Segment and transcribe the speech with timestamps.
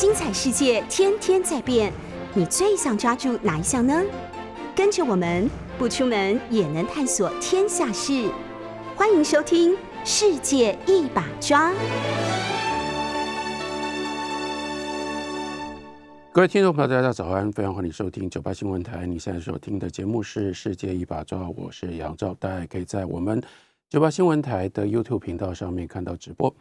[0.00, 1.92] 精彩世界天天在变，
[2.32, 4.00] 你最想抓住哪一项呢？
[4.72, 8.30] 跟着我们不出门也能探索天下事，
[8.94, 9.72] 欢迎收听
[10.04, 11.72] 《世界一把抓》。
[16.30, 17.50] 各位听众朋友，大家早安！
[17.50, 19.04] 非常欢迎收听九八新闻台。
[19.04, 23.42] 你现在所听的节目是《世界一把抓》，我是杨照，大家可以在我们
[23.90, 26.54] 九八新闻台的 YouTube 频道上面看到直播。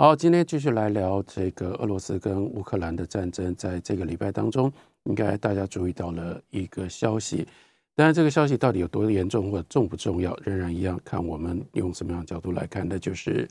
[0.00, 3.54] 好，今天继续来聊这个俄罗斯跟乌克兰的战争。
[3.54, 4.72] 在这个礼拜当中，
[5.04, 7.46] 应该大家注意到了一个消息。
[7.94, 12.88] 当然，这个消息到底有多严重或者重不重要，仍然一样看我们用什么样的角度来看。
[12.88, 13.46] 那就是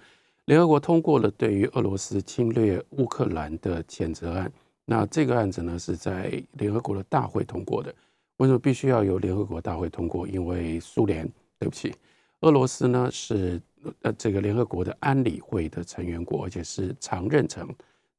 [0.46, 4.52] 联合国通过了对于俄罗斯侵略乌克兰的谴责案。
[4.86, 7.94] 那这个案子呢是在联合国的大会通过的。
[8.38, 10.28] 为什么必须要由联合国大会通过？
[10.28, 11.30] 因为苏联，
[11.60, 11.94] 对不起，
[12.42, 13.62] 俄罗斯呢是。
[14.02, 17.68] 呃，这个联合国的安理会的成员国，而且是常任成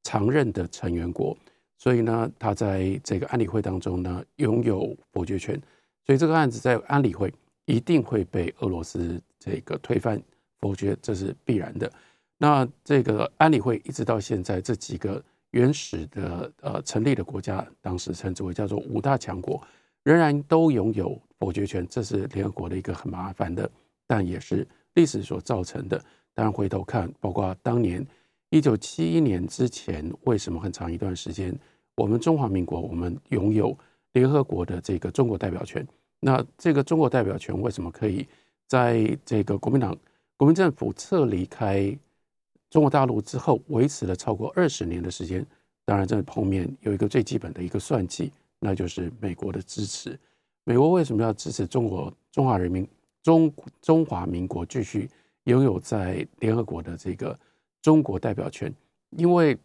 [0.02, 1.36] 常任的成员国，
[1.76, 5.60] 所以呢，他在这个安理会当中呢，拥有否决权，
[6.06, 7.32] 所以这个案子在安理会
[7.66, 10.20] 一定会被俄罗斯这个推翻
[10.58, 11.92] 否决，这是必然的。
[12.38, 19.62] 那这个安理会一直到现在，这几个原始的呃成立的国家，当时称之为叫做五大强国，
[20.04, 23.70] 仍然都拥有否决权，这是联合国的一个很麻烦的，
[24.06, 24.66] 但也是。
[24.94, 25.98] 历史所造成的，
[26.34, 28.04] 当然回头看，包括当年
[28.50, 31.56] 一九七一年之前，为什么很长一段时间，
[31.94, 33.76] 我们中华民国我们拥有
[34.12, 35.86] 联合国的这个中国代表权？
[36.18, 38.26] 那这个中国代表权为什么可以
[38.66, 39.96] 在这个国民党
[40.36, 41.96] 国民政府撤离开
[42.68, 45.44] 中国大陆之后，维持了超过二十年的时间？
[45.84, 50.18] 当然，这后面有一个最基本的一个算计，那就是美国的支持。
[50.64, 52.86] 美国为什么要支持中国中华人民？
[53.22, 55.08] 中中华民国继续
[55.44, 57.38] 拥有在联合国的这个
[57.82, 58.72] 中国代表权，
[59.10, 59.56] 因为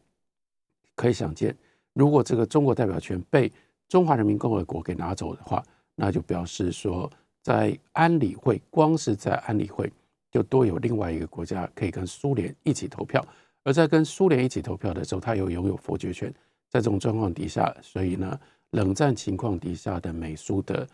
[0.95, 1.55] 可以想见，
[1.93, 3.51] 如果这个中国代表权被
[3.87, 5.63] 中华人民共和国给拿走的话，
[5.95, 7.11] 那就表示说，
[7.41, 9.91] 在安理会，光是在安理会
[10.31, 13.25] 就多有另外一个国家可以跟苏联一起投票，
[13.63, 16.33] 而在跟苏联一起投票的时候，他又拥有否决权。
[16.69, 18.37] 在这种状况底下，所以呢，
[18.71, 20.85] 冷战情况底下的美苏的。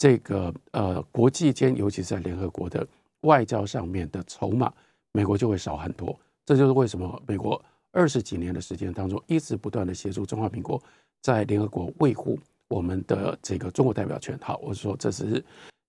[0.00, 2.88] 这个呃，国际间，尤其是在联合国的
[3.20, 4.72] 外交上面的筹码，
[5.12, 6.18] 美国就会少很多。
[6.46, 7.62] 这就是为什么美国
[7.92, 10.82] 二十几年的时间当中，一直不断的协助中华民国
[11.20, 14.38] 在联合国维护我们的这个中国代表权。
[14.40, 15.44] 好，我说这是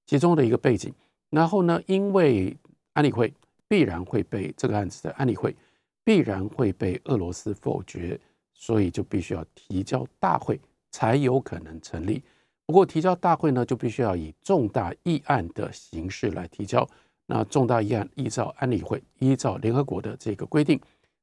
[0.06, 0.94] 其中的一个背景。
[1.30, 2.54] 然后呢，因为
[2.92, 3.34] 安理会
[3.70, 5.56] 必然会被这个案子的安理会
[6.04, 8.20] 必然会被俄罗斯否决，
[8.54, 10.60] 所以就必须要提交大会
[10.92, 12.22] 才有可能成立。
[12.72, 16.88] 不过提交大会呢，就必须要以重大议案的形式来提交。
[17.26, 20.80] 那重大议案依照安理会、依照联合国的这个规定，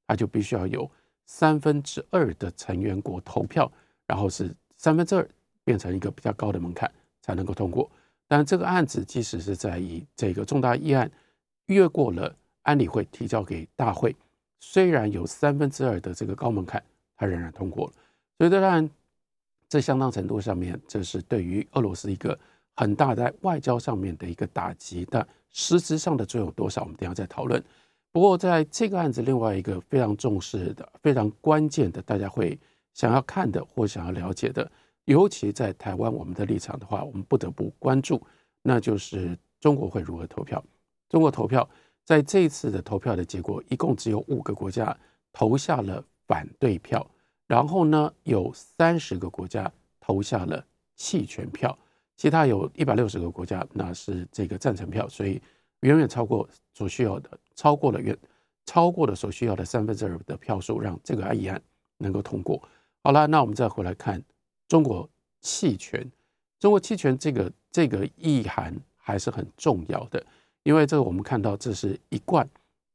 [0.06, 0.86] 它就必须要有
[1.24, 3.72] 三分之二的成员国投票，
[4.06, 5.26] 然后是三分之二
[5.64, 6.92] 变成一个比较高的门槛
[7.22, 7.90] 才能够通过。
[8.26, 11.10] 但这个案子即使是在以这个重大议案
[11.68, 14.14] 越过了安理会提交给大会，
[14.60, 16.84] 虽然有三分之二的这个高门槛，
[17.16, 17.92] 它仍然通过了。
[18.36, 18.86] 所以当然。
[19.68, 22.38] 这相当程度上面，这是对于俄罗斯一个
[22.74, 27.62] 很大在外交上面的一个打击，但实质上的作用多少，我们等下再讨论。
[28.10, 32.58] 不过在这个案子，另外一个非常重视的、非常关键的，大家会
[32.94, 34.68] 想要看的或想要了解的，
[35.04, 38.20] 尤其在台湾我们的立场的话，我们不得不关注，
[38.62, 40.64] 那就是中国会如何投票。
[41.10, 41.68] 中国投票
[42.04, 44.96] 在这一次的投票的结果，一共只有五个国家
[45.32, 47.06] 投下了反对票。
[47.48, 50.62] 然后呢，有三十个国家投下了
[50.94, 51.76] 弃权票，
[52.14, 55.40] 其他有一百六十个国家那是这个赞成票，所以
[55.80, 58.14] 远远超过所需要的，超过了远
[58.66, 61.58] 超过了所需要的三分之二的票数，让这个议案
[61.96, 62.62] 能够通过。
[63.02, 64.22] 好了，那我们再回来看
[64.68, 65.08] 中国
[65.40, 66.06] 弃权，
[66.60, 70.22] 中国弃权这个这个意涵还是很重要的，
[70.64, 72.46] 因为这个我们看到这是一贯，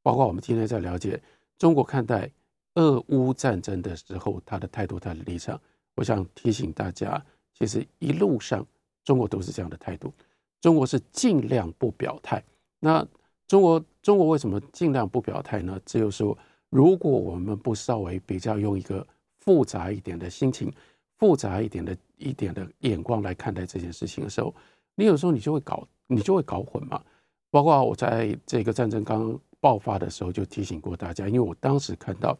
[0.03, 1.19] 包括我们今天在了解
[1.57, 2.29] 中国看待。
[2.75, 5.59] 俄乌战争的时候，他的态度、他的立场，
[5.95, 7.23] 我想提醒大家，
[7.53, 8.65] 其实一路上
[9.03, 10.11] 中国都是这样的态度。
[10.59, 12.43] 中国是尽量不表态。
[12.79, 13.05] 那
[13.47, 15.79] 中国，中国为什么尽量不表态呢？
[15.85, 16.35] 只有说，
[16.69, 19.05] 如果我们不稍微比较用一个
[19.41, 20.73] 复杂一点的心情、
[21.17, 24.55] 复杂一点的一点的眼光来看待这件事情的时候，
[24.95, 27.03] 你有时候你就会搞，你就会搞混嘛。
[27.51, 32.35] 包括我在这个战争刚爆发的时候就提醒过大家，因为我当时看到。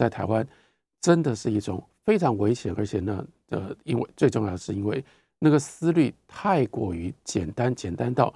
[0.00, 0.46] 在台湾，
[1.02, 5.04] 真的是一种非常危险，而且呢，呃，因为最重要的是，因为
[5.38, 8.32] 那个思虑太过于简单，简单到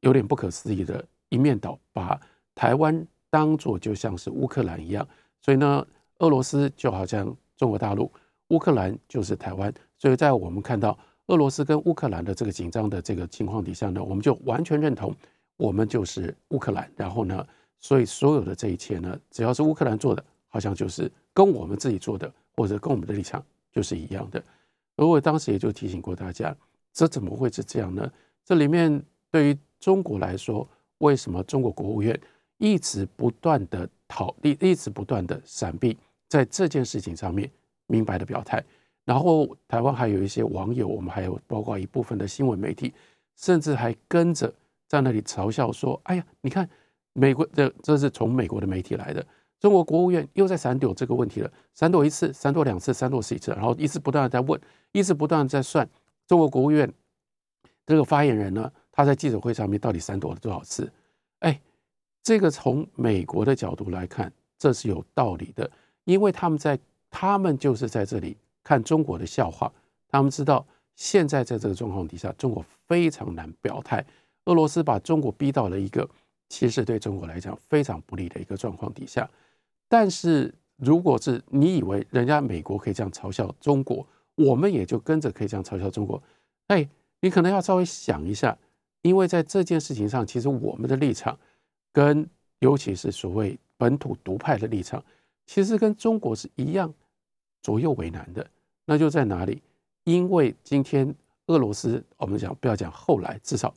[0.00, 2.20] 有点不可思议的一面倒，把
[2.54, 5.08] 台湾当做就像是乌克兰一样，
[5.40, 5.86] 所以呢，
[6.18, 8.12] 俄罗斯就好像中国大陆，
[8.48, 9.72] 乌克兰就是台湾。
[9.96, 10.98] 所以在我们看到
[11.28, 15.16] 俄罗斯跟乌克兰的这个紧张的这个情况底下呢，我们就完全认同
[15.56, 16.92] 我们就是乌克兰。
[16.94, 17.46] 然后呢，
[17.78, 23.42] 所以所有的这一切呢，只要是乌克兰做的，好像就是跟我们自己做的，或者跟我们的立场
[23.72, 24.42] 就是一样的。
[24.96, 26.54] 而我当时也就提醒过大家，
[26.92, 28.12] 这怎么会是这样呢？
[28.44, 30.68] 这里面对于中国来说，
[30.98, 32.20] 为什么中国国务院
[32.58, 35.96] 一直不断的讨一一直不断的闪避
[36.28, 37.50] 在这件事情上面
[37.86, 38.62] 明白的表态？
[39.06, 42.92] 然后台湾还有一些网友，我们还有包括一部分的新闻媒体，
[43.36, 44.52] 甚至还跟着
[44.86, 46.68] 在那里嘲笑说：“哎呀，你看
[47.14, 49.26] 美国这这是从美国的媒体来的，
[49.60, 54.60] 中国国务院又在闪躲这个问题了，闪躲一次，闪躲两次，闪躲十一次，然后一直不断的在问，
[54.92, 55.88] 一直不断的在算
[56.26, 56.92] 中国国务院
[57.86, 60.90] 这个发言人呢，他在记者会上面到底闪躲了多少次？
[61.40, 61.60] 哎，
[62.22, 65.70] 这个从美国的角度来看，这是有道理的，
[66.04, 66.78] 因为他们在
[67.10, 69.72] 他们就是在这里。”看中国的笑话，
[70.06, 70.64] 他们知道
[70.94, 74.04] 现在在这个状况底下，中国非常难表态。
[74.44, 76.08] 俄罗斯把中国逼到了一个
[76.50, 79.28] 其实对中国来讲非常不利的一个状况底下。
[79.90, 84.06] 但是，如果是你以为人家美国可以这样嘲笑中国，
[84.36, 86.22] 我们也就跟着可以这样嘲笑中国，
[86.68, 86.88] 哎，
[87.20, 88.56] 你可能要稍微想一下，
[89.02, 91.36] 因为在这件事情上，其实我们的立场
[91.92, 92.24] 跟
[92.60, 95.04] 尤其是所谓本土独派的立场，
[95.46, 96.94] 其实跟中国是一样。
[97.62, 98.46] 左右为难的，
[98.86, 99.60] 那就在哪里？
[100.04, 101.14] 因为今天
[101.48, 103.74] 俄罗斯，我们讲不要讲后来，至少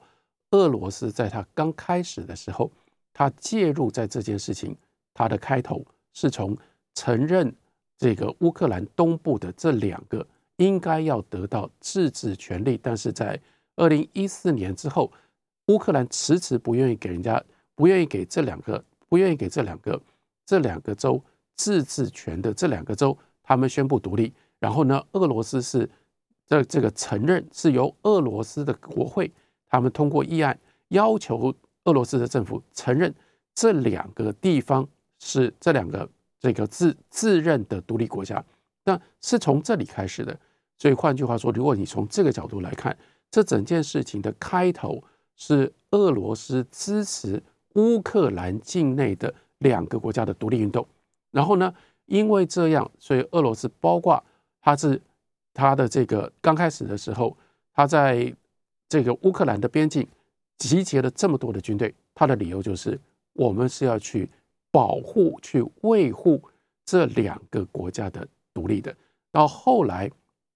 [0.51, 2.71] 俄罗斯在他刚开始的时候，
[3.11, 4.73] 他介入在这件事情，
[5.13, 6.57] 他的开头是从
[6.95, 7.53] 承认
[7.97, 10.25] 这个乌克兰东部的这两个
[10.57, 13.39] 应该要得到自治权利，但是在
[13.75, 15.11] 二零一四年之后，
[15.67, 17.43] 乌克兰迟迟不愿意给人家，
[17.75, 20.01] 不愿意给这两个，不愿意给这两个
[20.45, 21.21] 这两个州
[21.55, 23.17] 自治权的这两个州。
[23.41, 25.89] 他们宣布独立，然后呢，俄罗斯是
[26.45, 29.29] 这这个承认是由俄罗斯的国会，
[29.67, 30.57] 他们通过议案
[30.89, 31.53] 要求
[31.85, 33.13] 俄罗斯的政府承认
[33.53, 34.87] 这两个地方
[35.25, 36.07] 是这两个
[36.39, 38.43] 这个自自认的独立国家，
[38.83, 40.37] 那是从这里开始的。
[40.77, 42.95] 所以换句话说，如果你从这个角度来看，
[43.31, 45.01] 这整件事情的开头
[45.35, 47.41] 是俄罗斯支持
[47.75, 50.85] 乌克兰境内的两个国家的独立运动，
[51.31, 51.73] 然后呢？
[52.05, 54.21] 因为这样，所以俄罗斯包括
[54.61, 55.01] 他是
[55.53, 57.35] 他的这个刚开始的时候，
[57.73, 58.31] 他在
[58.89, 60.05] 这个乌克兰的边境
[60.57, 62.99] 集结了这么多的军队，他的理由就是
[63.31, 64.29] 我们是要去
[64.73, 66.41] 保护、去维护
[66.83, 68.93] 这两个国家的独立的。
[69.31, 70.09] 到后来，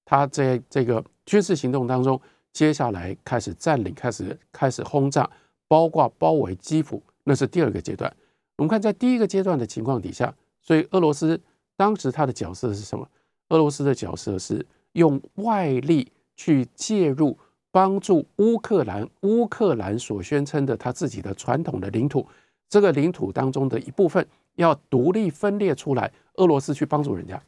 [0.04, 2.20] 他在这个军事行动当中，
[2.52, 5.30] 接下来开始占领、开始开始轰炸，
[5.68, 8.12] 包括包围基辅，那是第二个阶段。
[8.56, 10.34] 我们看在第一个阶段的情况底下。
[10.64, 11.40] 所以俄罗斯
[11.76, 13.08] 当时他的角色是什么？
[13.50, 17.38] 俄罗斯的角色是用外力去介入，
[17.72, 19.08] 帮助乌克兰。
[19.22, 22.28] 乌克兰所宣称的他自己的传统的领土，
[22.70, 24.26] 这个领土当中的一部分
[24.56, 27.42] 要独立分裂出来，俄罗斯去帮助人家。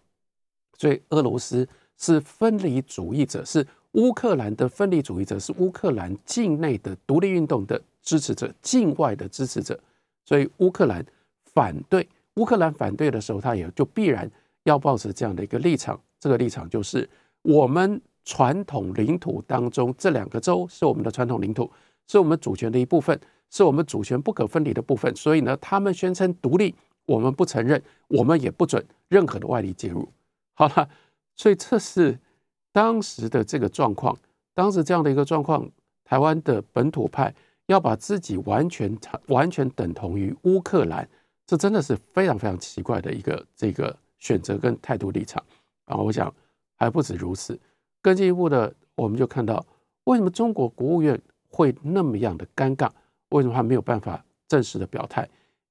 [0.78, 1.68] 所以俄罗斯
[1.98, 9.78] 是分离主义者，是乌克兰的分离主义者，是乌克兰境内的独立运动的支持者，境外的支持者。
[10.24, 11.06] 所以乌克兰
[11.46, 12.08] 反对。
[12.36, 14.30] 乌克兰反对的时候，他也就必然
[14.64, 16.00] 要保持这样的一个立场。
[16.20, 17.10] 这个立场就是
[17.42, 21.70] 我们传统领土当中这两个州是我们的传统领土，
[22.08, 23.20] 是我们主权的一部分，
[23.50, 25.16] 是我们主权不可分离的部分。
[25.16, 26.76] 所以呢，他们宣称独立，
[27.06, 30.08] 我们不承认，我们也不准任何的外力介入。
[30.54, 30.90] 好了，
[31.36, 32.20] 所以这是
[32.72, 34.18] 当时的这个状况。
[34.54, 35.70] 当时这样的一个状况，
[36.04, 37.34] 台湾的本土派
[37.68, 41.08] 要把自己完全完全等同于乌克兰。
[41.48, 45.44] 这真的是非常非常奇怪的一个这个选择跟态度立场
[45.86, 45.96] 啊！
[45.96, 46.32] 我想
[46.76, 47.60] 还不止如此，
[48.02, 49.66] 更进一步的，我们就看到
[50.04, 52.90] 为什么中国国务院会那么样的尴尬？
[53.30, 55.28] 为什么他没有办法正式的表态？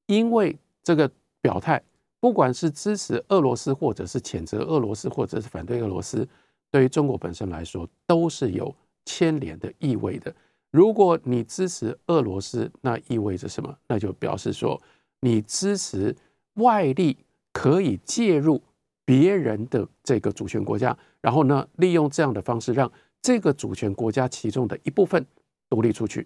[0.06, 1.10] 因为这个
[1.40, 1.82] 表态，
[2.20, 6.26] 不管是支持俄罗斯，或者是谴责俄罗斯，或者是反对俄罗斯，
[6.70, 8.74] 对于中国本身来说，都是有
[9.04, 10.34] 牵连的意味的。
[10.70, 13.76] 如果你支持俄罗斯，那意味着什么？
[13.86, 14.80] 那就表示说。
[15.20, 16.14] 你支持
[16.54, 17.16] 外力
[17.52, 18.62] 可以介入
[19.04, 22.88] 别人的这个主权国家，然后呢，利用这样的方式让
[23.20, 25.26] 这个主权国家其中的一部分
[25.68, 26.24] 独立出去。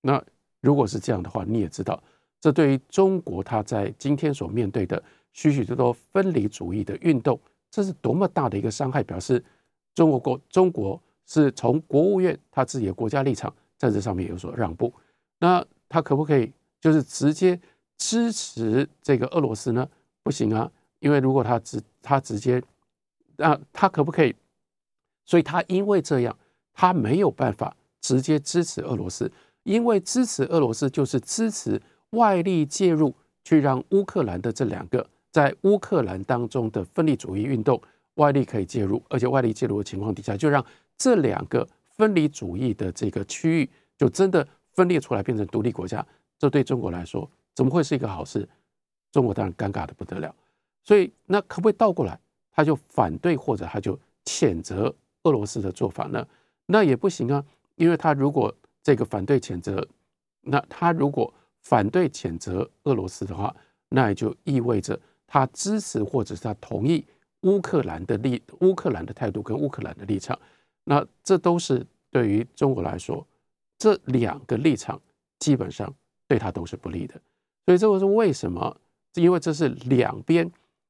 [0.00, 0.20] 那
[0.64, 2.02] 如果是这样的话，你也知道，
[2.40, 5.02] 这对于中国它在今天所面对的
[5.32, 7.38] 许许多多分离主义的运动，
[7.70, 9.02] 这是多么大的一个伤害。
[9.02, 9.44] 表示
[9.94, 14.92] 中国国中国是从国务院他自己的国家立场在这上面有所让步。
[15.38, 17.60] 那他可不可以就是直接？
[17.96, 19.88] 支持这个俄罗斯呢？
[20.24, 22.60] 不行啊，因为如果他直他直接
[23.36, 24.34] 那他可不可以？
[25.24, 26.36] 所以他因为这样，
[26.74, 29.30] 他没有办法直接支持俄罗斯，
[29.64, 31.80] 因为支持俄罗斯就是支持
[32.10, 37.80] 外力介入，去让乌克兰的这两个在乌克兰当中的分离主义运动
[38.14, 40.64] 外力可以介入，而且外力介入的情况底下，就让
[40.96, 41.66] 这两个
[41.96, 43.68] 分离主义的这个区域
[43.98, 46.06] 就真的分裂出来，变成独立国家。
[46.38, 48.48] 这对中国来说，怎么会是一个好事？
[49.10, 50.34] 中国当然尴尬的不得了。
[50.82, 52.18] 所以，那可不可以倒过来？
[52.52, 56.24] 他就反对或者他就谴责俄罗斯的做法呢？
[56.66, 57.44] 那也不行啊，
[57.76, 58.54] 因为他如果
[58.84, 59.84] 这个反对谴责，
[60.42, 63.52] 那他如果反对谴责俄罗斯的话，
[63.88, 67.04] 那也就意味着他支持或者是他同意
[67.40, 70.38] 乌克兰的立乌克兰的态度跟乌克兰的立场。
[70.84, 73.26] 那这都是对于中国来说，
[73.76, 75.00] 这两个立场
[75.40, 75.92] 基本上
[76.28, 77.20] 对他都是不利的。
[77.64, 78.76] 所以这个是为什么？
[79.14, 80.48] 因为这是两边。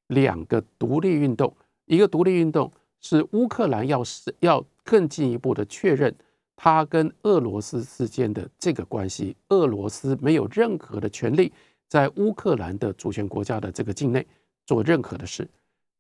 [0.09, 2.71] 两个独立运动，一个独立运动
[3.01, 6.15] 是乌克兰要是要更进一步的确认
[6.57, 11.53] 他跟俄罗斯之间的这个关系，俄罗斯没有任何的权利
[11.89, 14.27] 在乌克兰的主权国家的这个境内
[14.67, 15.49] 做任何的事，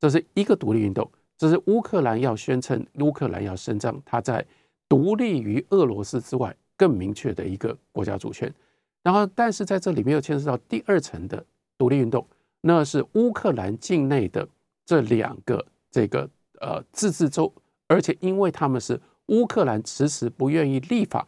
[0.00, 4.44] 这是一个独立运动，这是乌克兰要宣称乌克兰要伸张他在
[4.88, 8.52] 独立于俄罗斯之外更明确的一个国家主权，
[9.02, 11.44] 然后但是在这里面又牵涉到第二层的
[11.76, 12.26] 独立运动。
[12.66, 14.48] 那是乌克兰境内的
[14.86, 16.26] 这两个这个
[16.60, 17.52] 呃自治州，
[17.86, 21.26] 而且因为他们是乌克兰迟迟不愿意立法，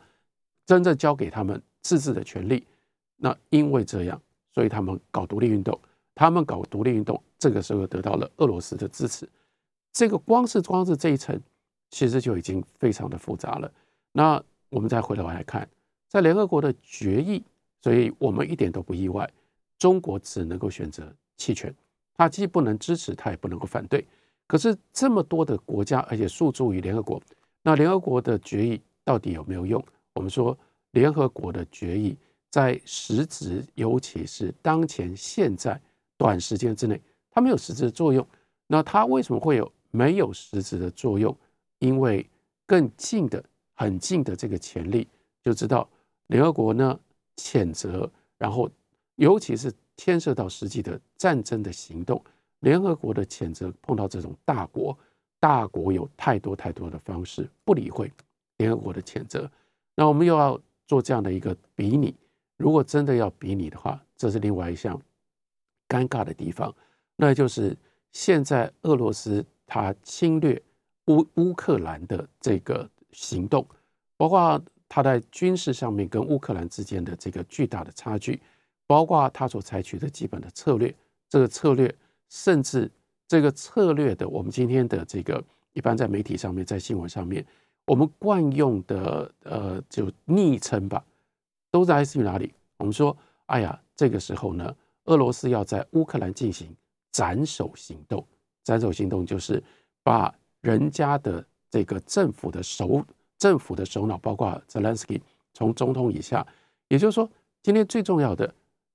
[0.64, 2.66] 真正交给他们自治的权利，
[3.16, 4.20] 那因为这样，
[4.52, 5.78] 所以他们搞独立运动，
[6.14, 9.28] 他们搞独立运动，这个时候得到了俄罗斯的支持。
[9.92, 11.40] 这个光是光是这一层，
[11.90, 13.72] 其实就已经非常的复杂了。
[14.12, 15.68] 那我们再回头来看，
[16.08, 17.42] 在联合国的决议，
[17.82, 19.28] 所以我们一点都不意外，
[19.78, 21.10] 中国只能够选择。
[21.38, 21.74] 弃权，
[22.14, 24.02] 他既不能支持，他也不能够反对。
[24.46, 27.20] 可是这么多的国家，而且诉诸于联合国，
[27.66, 29.84] 那联合国的决议到底有没有用？
[30.12, 30.56] 我们说，
[30.92, 32.16] 联合国的决议
[32.48, 35.80] 在实质，尤其是当前现在
[36.16, 38.24] 短时间之内，它没有实质的作用。
[38.68, 41.36] 那它为什么会有没有实质的作用？
[41.80, 42.24] 因为
[42.66, 43.44] 更近的、
[43.74, 45.08] 很近的这个潜力，
[45.42, 45.88] 就知道
[46.28, 46.96] 联合国呢
[47.34, 48.08] 谴责，
[48.38, 48.70] 然后
[49.16, 49.72] 尤其是。
[49.98, 52.22] 牵涉到实际的战争的行动，
[52.60, 54.94] 联合国的谴责碰到这种大国，
[55.40, 58.10] 大国有太多太多的方式不理会
[58.56, 59.50] 联合国的谴责。
[59.94, 62.14] 那我们又要做这样的一个比拟，
[62.56, 65.00] 如果真的要比拟的话，这是另外一项
[65.88, 66.74] 尴尬的地方，
[67.16, 67.76] 那就是
[68.12, 70.60] 现在俄罗斯它侵略
[71.06, 73.66] 乌乌克兰的这个行动，
[74.16, 78.40] 包括它在军事上面跟乌克兰之间的这个巨大的差距。
[78.88, 80.94] 包括他所采取的基本的策略，
[81.28, 81.92] 这个策略
[82.28, 82.88] 甚至
[83.28, 85.42] 这个策略的，我们今天的这个
[85.72, 87.44] 一般在媒体上面，在新闻上面，
[87.84, 91.04] 我们惯用的呃就昵称吧，
[91.70, 92.52] 都来自于哪里？
[92.76, 93.16] 我们说，
[93.46, 96.74] 哎呀，这个时候呢，俄罗斯要在乌克兰进行
[97.12, 98.24] 斩首行动，
[98.64, 99.62] 斩首行动就是
[100.02, 103.04] 把人家的这个政府的首
[103.38, 105.20] 政府的首脑，包括泽连斯基，
[105.52, 106.46] 从总统以下，
[106.88, 107.28] 也就是说，
[107.62, 108.54] 今天最重要的。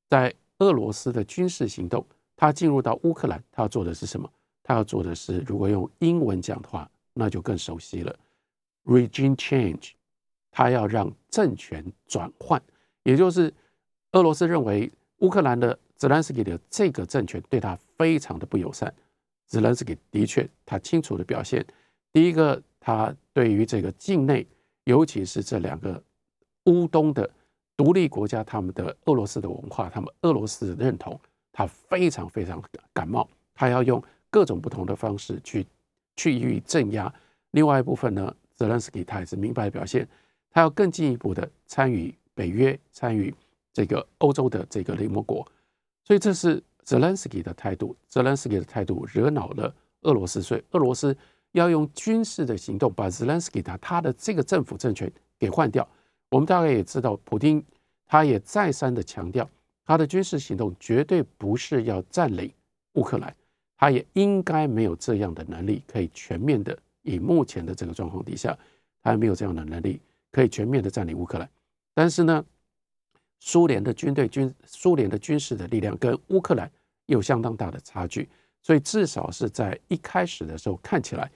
[0.09, 4.29] 在俄罗斯的军事行动，他进入到乌克兰，他要做的是什么？
[4.63, 8.15] 他要做的是，如果用英文讲的话，那就更熟悉了
[8.85, 9.91] ，regime change。
[10.51, 12.61] 他要让政权转换，
[13.03, 13.53] 也就是
[14.11, 18.93] 俄罗斯认为乌克兰的泽连斯基的这个政权对他非常的不友善。
[19.47, 21.65] 泽连斯基的确，他清楚的表现，
[22.11, 24.45] 第一个，他对于这个境内，
[24.83, 26.01] 尤其是这两个
[26.65, 27.29] 乌东的。
[27.77, 31.19] 独立国家，他们的俄罗斯的文化，他们俄罗斯的认同，
[31.51, 32.61] 他非常非常
[32.93, 35.65] 感冒，他要用各种不同的方式去
[36.15, 37.13] 去予以镇压。
[37.51, 40.07] 另外一部分呢，泽连斯基他也是明白表现，
[40.49, 43.33] 他要更进一步的参与北约，参与
[43.73, 45.45] 这个欧洲的这个联盟国。
[46.03, 51.15] 所以这是泽连斯基的态度，泽连斯基的态度惹恼了俄罗斯，所以俄罗斯
[51.51, 55.87] 要用军事的行动把泽连斯基他他的这个政府政权给换掉。
[56.29, 57.63] 我们大概也知道，普京
[58.07, 59.47] 他也再三的强调，
[59.91, 62.49] 他的军事行动绝对不是要占领
[62.93, 63.35] 乌克兰，
[63.75, 68.57] 他也应该没有这样的能力，可以全面的以目前的这个状况底下，
[69.03, 69.99] 他也没有这样的能力
[70.31, 71.49] 可以全面的占领乌克兰。
[71.93, 72.45] 但是呢，
[73.41, 76.71] 苏联的军队军苏联的军事的力量跟乌克兰
[77.07, 78.29] 有相当大的差距，
[78.61, 81.29] 所以至少是在一开始的时候看起来，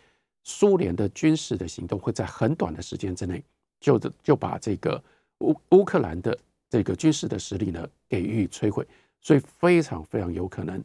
[0.45, 3.43] 苏联的军事的行动会在很短的时间之内。
[3.81, 5.03] 就就把这个
[5.39, 8.87] 乌乌克兰的这个军事的实力呢给予摧毁，
[9.21, 10.83] 所以非常非常有可能，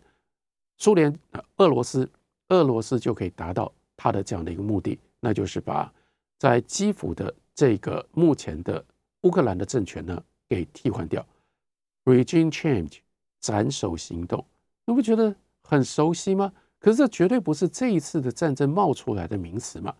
[0.76, 1.16] 苏联、
[1.56, 2.08] 俄罗斯、
[2.48, 5.92] 俄罗斯就可以达到他的这样的一个目的，那就是把
[6.38, 8.84] 在基辅的这个目前的
[9.22, 11.26] 乌克兰的政权呢给替换掉
[12.04, 12.98] ，regime change，
[13.40, 14.44] 斩首行动，
[14.86, 16.52] 你不觉得很熟悉吗？
[16.78, 19.94] 可是这绝对不是这一次的战争冒出来的名词嘛？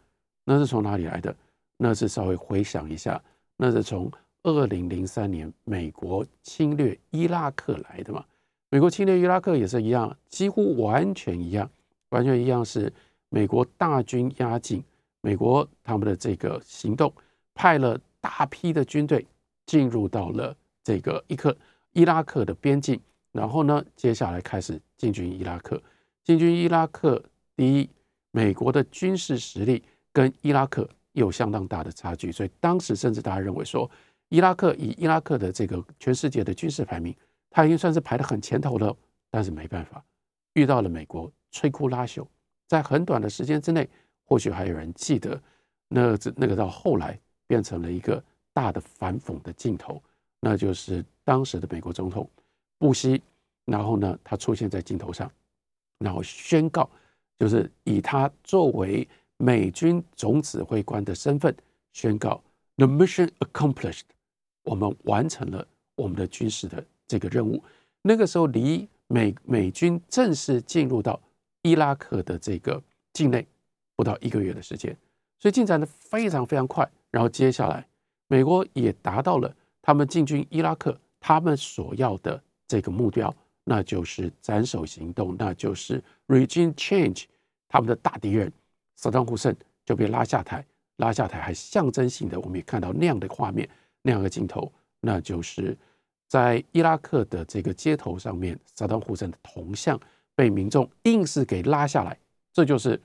[0.44, 1.36] 那是从哪里来的？
[1.76, 3.22] 那是稍微回想一下，
[3.56, 4.10] 那是从
[4.42, 8.24] 二零零三年美国侵略伊拉克来的嘛？
[8.70, 11.70] 美国侵略伊拉克也是一样，几乎完全一样，
[12.10, 12.92] 完全一样是
[13.28, 14.82] 美国大军压境，
[15.20, 17.12] 美国他们的这个行动
[17.54, 19.26] 派了大批的军队
[19.66, 21.54] 进入到了这个伊克
[21.92, 22.98] 伊拉克的边境，
[23.32, 25.80] 然后呢，接下来开始进军伊拉克。
[26.24, 27.22] 进军伊拉克，
[27.56, 27.90] 第一，
[28.30, 29.82] 美国的军事实力
[30.12, 33.90] 跟伊拉克有相当大的差距，所以当时甚至大家认为说，
[34.30, 37.14] 伊拉克以伊拉克的这个全世界的军事排名，
[37.50, 38.96] 他已经算是排得很前头了。
[39.32, 40.04] 但是没办法，
[40.54, 42.26] 遇到了美国摧枯拉朽，
[42.66, 43.88] 在很短的时间之内，
[44.24, 45.40] 或许还有人记得，
[45.86, 48.20] 那这那个到后来变成了一个
[48.52, 50.02] 大的反讽的镜头，
[50.40, 52.28] 那就是当时的美国总统
[52.76, 53.22] 布希，
[53.66, 55.30] 然后呢，他出现在镜头上。
[55.98, 56.90] 然后宣告，
[57.38, 59.06] 就是以他作为
[59.36, 61.54] 美军总指挥官的身份
[61.92, 62.42] 宣告
[62.76, 64.02] ，the mission accomplished，
[64.62, 67.62] 我们完成了我们的军事的这个任务。
[68.02, 71.20] 那个时候离美美军正式进入到
[71.62, 73.46] 伊拉克的这个境内
[73.96, 74.96] 不到一个月的时间，
[75.38, 76.88] 所以进展的非常非常快。
[77.10, 77.86] 然后接下来，
[78.28, 83.34] 美国也达到了他们进军伊拉克他们所要的这个目标。
[83.62, 87.24] 那就是斩首行动，那就是 regime change，
[87.68, 88.50] 他们的大敌人
[88.96, 90.64] 萨达姆·胡就被拉下台，
[90.96, 93.68] 拉下台还象征性的，我们也看到那样的画面，
[94.02, 95.76] 那样的镜头，那就是
[96.26, 99.98] 在伊拉克的这个街头上面，萨达姆·胡的铜像
[100.34, 102.18] 被民众硬是给拉下来，
[102.52, 103.00] 这就是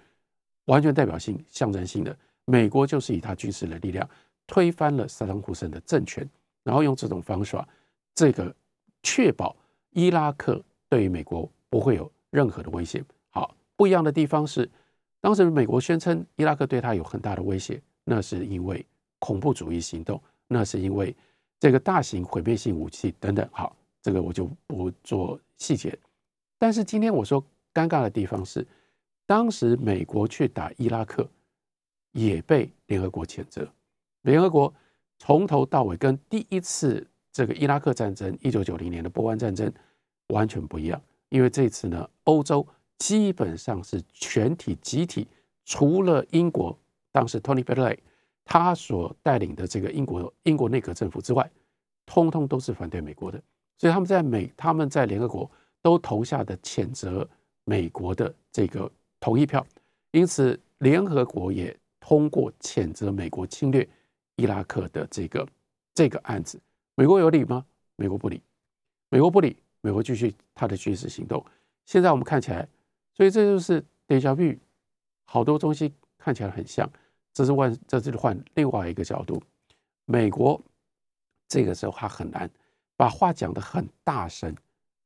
[0.65, 2.15] 完全代表性、象征性的。
[2.45, 4.07] 美国就是以他军事的力量
[4.47, 6.27] 推翻了萨达姆·胡的政权，
[6.63, 7.67] 然后用这种方法，
[8.13, 8.55] 这个
[9.03, 9.55] 确保。
[9.91, 13.01] 伊拉克对于美国不会有任何的威胁。
[13.29, 14.69] 好，不一样的地方是，
[15.21, 18.85] 当时美国宣称伊拉克对他有很大的威胁，那是因为
[19.19, 21.15] 恐怖主义行动，那是因为
[21.59, 23.47] 这个大型毁灭性武器等等。
[23.51, 25.97] 好，这个我就不做细节。
[26.57, 28.65] 但是今天我说尴尬的地方是，
[29.25, 31.27] 当时美国去打伊拉克，
[32.11, 33.67] 也被联合国谴责。
[34.21, 34.73] 联合国
[35.19, 37.05] 从头到尾跟第一次。
[37.35, 39.69] 这个伊拉克战争，一九九零年的波湾战争
[40.27, 42.65] 完全不一样，因为这次呢，欧洲
[42.97, 45.27] 基本上是全体集体，
[45.65, 46.79] 除了英国
[47.11, 47.97] 当时 Tony Blair
[48.45, 51.49] 他所带领的这个英国英国内阁政府之外，
[52.05, 53.41] 通通都是反对美国的，
[53.77, 55.49] 所以他们在美他们在联合国
[55.81, 57.27] 都投下的谴责
[57.63, 59.65] 美国的这个同意票，
[60.11, 63.87] 因此联合国也通过谴责美国侵略
[64.35, 65.47] 伊拉克的这个
[65.93, 66.61] 这个案子。
[66.93, 67.65] 美国有理吗？
[67.95, 68.39] 美国不理，
[69.09, 71.43] 美国不理，美国继续他的军事行动。
[71.85, 72.67] 现在我们看起来，
[73.13, 74.57] 所以这就是等下比
[75.25, 76.87] 好多东西看起来很像。
[77.35, 79.39] 这是换，这是换另外一个角度。
[80.05, 80.59] 美国
[81.49, 82.49] 这个时候他很难
[82.95, 84.55] 把话讲得很大声，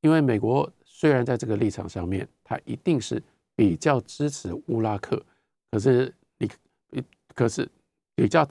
[0.02, 3.22] 因为美国虽然在这个立场上面，他一定是
[3.56, 5.20] 比较支持乌拉克，
[5.72, 6.48] 可是你，
[7.34, 7.68] 可是
[8.14, 8.48] 比较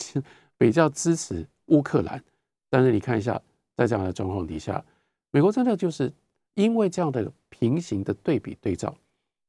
[0.56, 2.22] 比较支持乌克兰。
[2.68, 3.40] 但是你看一下，
[3.76, 4.84] 在这样的状况底下，
[5.30, 6.12] 美国真的就是
[6.54, 8.92] 因为这样的平行的对比对照，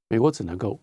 [0.07, 0.79] 美国只能够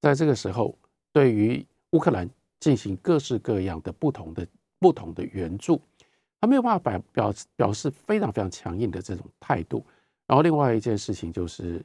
[0.00, 0.78] 在这个时候
[1.12, 2.30] 对于乌克兰
[2.64, 4.48] 进行各式各样的不同的
[4.78, 5.78] 不同的援助，
[6.40, 9.84] 他没有办法表表表示非常非常强硬的这种态度。
[10.26, 11.84] 然后另外一件事情就是，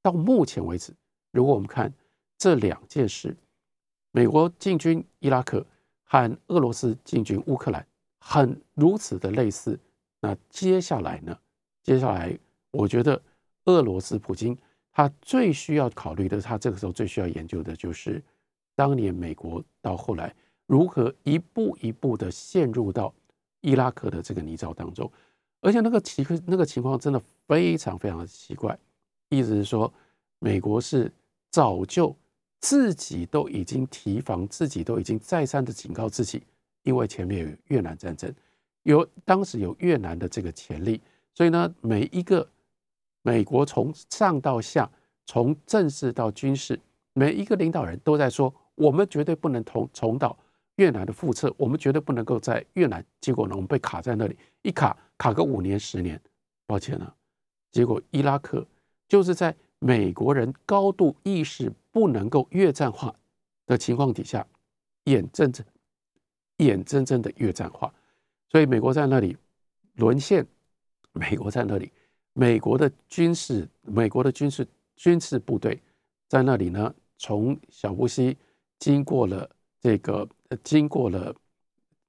[0.00, 0.94] 到目前为止，
[1.30, 1.92] 如果我们看
[2.38, 3.36] 这两件事，
[4.12, 5.62] 美国进军伊拉克
[6.04, 7.86] 和俄罗斯进军乌克兰。
[8.24, 9.78] 很如此的类似，
[10.20, 11.38] 那接下来呢？
[11.82, 12.38] 接下来，
[12.70, 13.20] 我觉得
[13.66, 14.56] 俄罗斯普京
[14.90, 18.22] 他最需要考虑的，他这个时候最需要研究的就是，
[18.74, 20.34] 当年美国到后来
[20.66, 23.12] 如何一步一步的陷入到
[23.60, 25.10] 伊拉克的这个泥沼当中，
[25.60, 28.78] 而且那个奇那个情况真的非常非常的奇怪，
[29.28, 29.92] 意思是说，
[30.38, 31.12] 美国是
[31.50, 32.14] 早就
[32.60, 36.42] 自己都已经提防，自己都已经再三的警告自己。
[36.84, 38.34] 因为前面有越南战争，
[38.82, 41.00] 有当时有越南的这个潜力，
[41.32, 42.44] 所以呢，每一个
[43.22, 44.90] 美国从上到下，
[45.24, 46.76] 从政治到军事，
[47.12, 50.36] 每一个领导人都在说，我们绝对不能重重蹈
[50.76, 53.04] 越南的覆辙，我们绝对不能够在越南。
[53.20, 56.20] 结果呢，我们被卡在那里，一卡卡个五年十年，
[56.66, 57.14] 抱歉了。
[57.70, 58.66] 结果伊拉克
[59.08, 63.14] 就是在美国人高度意识不能够越战化
[63.66, 64.46] 的情况底下，
[65.04, 65.64] 眼睁睁
[66.58, 67.92] 眼睁睁的越战化，
[68.48, 69.36] 所以美国在那里
[69.94, 70.46] 沦陷，
[71.12, 71.90] 美国在那里，
[72.32, 75.80] 美国的军事，美国的军事军事部队
[76.28, 78.36] 在那里呢，从小布希
[78.82, 79.48] 经过了
[79.80, 80.28] 这个，
[80.64, 81.32] 经过了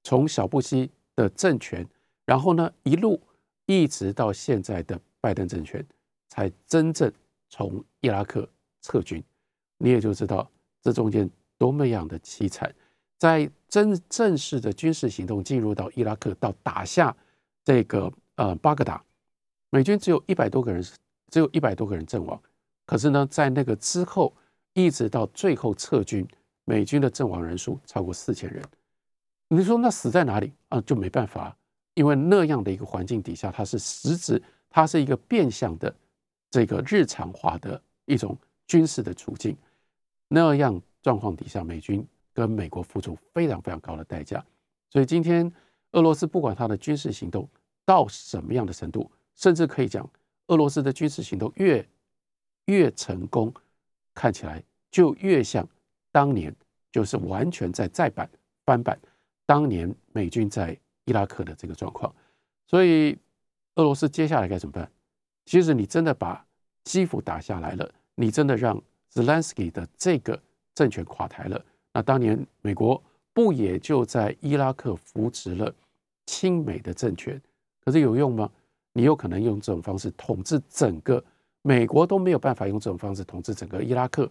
[0.02, 1.86] 从小布希的政权，
[2.24, 3.20] 然后呢一路
[3.66, 5.86] 一直到现在的拜登政权，
[6.28, 7.12] 才真正
[7.48, 8.48] 从伊拉克
[8.82, 9.22] 撤军。
[9.78, 10.50] 你也就知道
[10.82, 12.74] 这中间多么样的凄惨，
[13.18, 17.16] 在真正式的军事行动进入到伊拉克，到打下
[17.62, 19.00] 这个呃巴格达，
[19.70, 20.82] 美军只有一百多个人，
[21.30, 22.42] 只有一百多个人阵亡。
[22.84, 24.34] 可是呢，在那个之后，
[24.72, 26.26] 一直到最后撤军，
[26.64, 28.62] 美军的阵亡人数超过四千人。
[29.48, 30.80] 你说那死在哪里啊？
[30.80, 31.56] 就没办法，
[31.94, 35.94] 因为那样的一个环境底下，它是实质，它是一个变相的
[36.50, 38.36] 这个日常化的一种。
[38.66, 39.54] 军事的处境
[40.26, 44.42] 那样状况底下，美军跟美国付出非常非常高的代价。
[44.88, 45.52] 所以今天
[45.92, 47.46] 俄罗斯不管它的军事行动
[47.84, 50.08] 到什么样的程度，甚至可以讲，
[50.46, 51.86] 俄罗斯的军事行动越
[52.64, 53.52] 越成功，
[54.14, 55.68] 看起来就越像
[56.14, 56.54] 当年
[56.92, 58.30] 就是完全在再版
[58.64, 58.96] 翻版
[59.44, 62.14] 当年美军在伊拉克的这个状况。
[62.68, 63.18] 所以
[63.74, 64.88] 俄罗斯接下来该怎么办？
[65.44, 66.46] 其实你真的把
[66.84, 67.92] 基辅打下来了。
[68.14, 68.80] 你真的让
[69.12, 70.40] Zelensky 的这个
[70.72, 71.60] 政权垮台了？
[71.92, 75.74] 那当年美国不也就在伊拉克扶持了
[76.26, 77.42] 亲美的政权？
[77.84, 78.48] 可是有用吗？
[78.92, 81.22] 你有可能用这种方式统治整个
[81.62, 84.30] 美国都没有办法用这种方式统治整个伊拉克。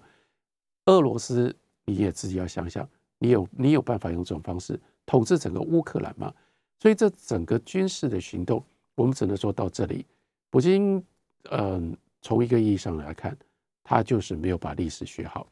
[0.86, 6.34] 俄罗斯你也自己要想想，你有你有办法用这种方式统治整个乌克兰吗？
[6.80, 8.64] 所以这整个军事的行动，
[8.96, 10.06] 我们只能说到这里。
[10.50, 11.04] 普京，
[11.50, 13.38] 嗯，从一个意义上来看。
[13.86, 15.46] 他就是没有把历史学好，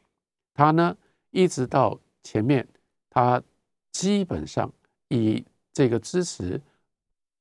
[0.54, 0.96] 他呢
[1.32, 2.66] 一直到前面，
[3.10, 3.42] 他
[3.90, 4.72] 基本上
[5.08, 6.58] 以这个支持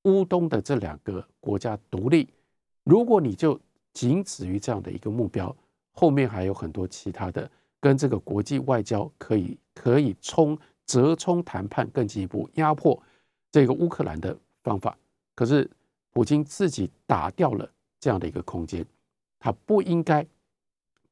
[0.03, 2.27] 乌东的这两个国家独立。
[2.83, 3.57] 如果你就
[3.93, 5.55] 仅止于这样的一个目标，
[5.93, 7.49] 后面还有很多其他的
[7.81, 13.01] 跟这个国际外交可以可以冲折冲谈判更进一步压迫
[13.51, 14.97] 这个乌克兰的方法。
[15.35, 15.69] 可是
[16.11, 18.85] 普京自己打掉了这样的一个空间，
[19.39, 20.25] 他不应该。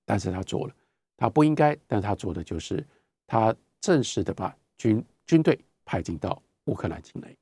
[0.06, 0.74] 但是他做了，
[1.18, 2.84] 他不应该，但他做的就是
[3.28, 7.38] 他正式的把军军队派进到乌克兰境内。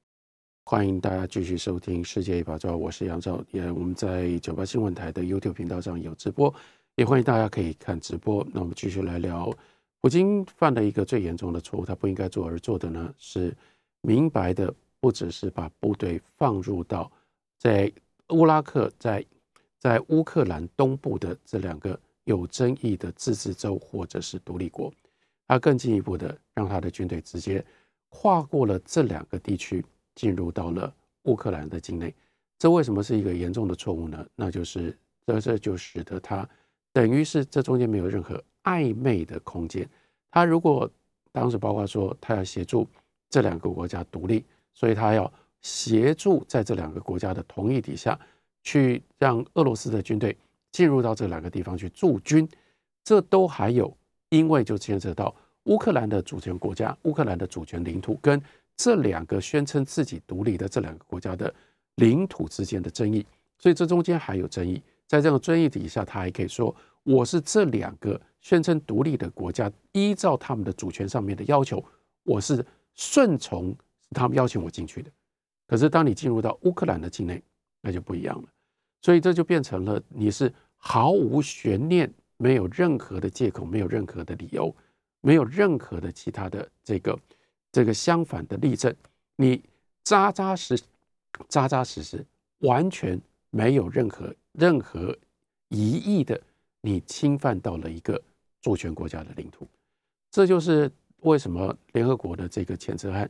[0.66, 3.42] 欢迎大家继续收听《世界一把抓》，我是杨照。
[3.52, 6.54] 也我们在九八新闻台的 YouTube 频道上有直播，
[6.97, 8.45] 也欢迎大家可以看直播。
[8.51, 9.53] 那我们继续来聊，
[10.01, 13.55] 普京犯了一个最严重的错误，他不应该做而做的呢，是
[14.01, 17.12] 明白的，不只是把部队放入到
[17.60, 17.91] 在
[18.29, 19.23] 乌拉克在
[19.77, 21.97] 在乌克兰东部的这两个。
[22.23, 24.93] 有争议的自治州或者是独立国，
[25.47, 27.65] 他更进一步的让他的军队直接
[28.10, 29.81] 跨过了这两个地区，
[30.13, 32.13] 进入到了乌克兰的境内。
[32.60, 34.27] 这为什么是一个严重的错误呢？
[34.36, 34.93] 那就是
[35.25, 36.45] 这这就使得他
[36.93, 39.88] 等于是这中间没有任何暧昧的空间。
[40.32, 40.89] 他如果
[41.32, 42.88] 当时包括说他要协助
[43.30, 48.19] 这两个国家独立，所以他要协助在这两个国家的同意底下
[48.63, 50.36] 去让俄罗斯的军队。
[50.69, 52.47] 进入到这两个地方去驻军，
[53.04, 53.91] 这都还有，
[54.30, 58.39] 因为就牵涉到乌克兰的主权国家、乌克兰的主权领土跟
[58.76, 61.52] 这两个宣称自己独立的这两个国家的
[61.95, 63.26] 领土之间的争议，
[63.58, 64.80] 所以这中间还有争议。
[65.08, 71.84] 在这种争议底下，他还可以说我是这两个宣称独立的国家依照他们的主权上面的要求，
[72.24, 73.76] 我是顺从
[74.12, 75.10] 他们邀请我进去的。
[75.65, 77.41] 可是当你进入到乌克兰的境内，
[77.82, 78.48] 那就不一样了。
[79.02, 80.54] 所以这就变成了你是。
[80.80, 84.74] 毫无悬念，没有任何的借口，没有任何的理由，
[85.22, 87.20] 没有任何的其他的这个
[87.72, 88.96] 这个相反的例证，
[89.38, 89.62] 你
[90.04, 90.80] 扎扎实
[91.50, 92.24] 扎扎实实，
[92.60, 95.15] 完全没有任何任何
[95.70, 96.41] 疑义的，
[96.82, 98.20] 你侵犯到了一个
[98.60, 99.67] 主权国家的领土，
[100.32, 103.30] 这就是为什么联合国的这个谴责案，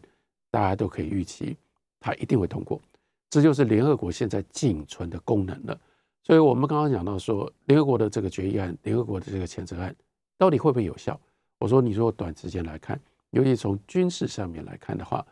[0.49, 1.57] 大家都可以预期，
[1.99, 2.81] 它一定会通过，
[3.29, 5.77] 这就是联合国现在仅存的功能了。
[6.23, 9.93] 所以我们刚刚讲到说，联合国的这个决议案，联合国的这个谴责案，
[10.37, 11.19] 到底会不会有效？
[11.59, 12.97] 我说，你说短时间来看，
[13.31, 15.25] 尤其从军事上面来看的话，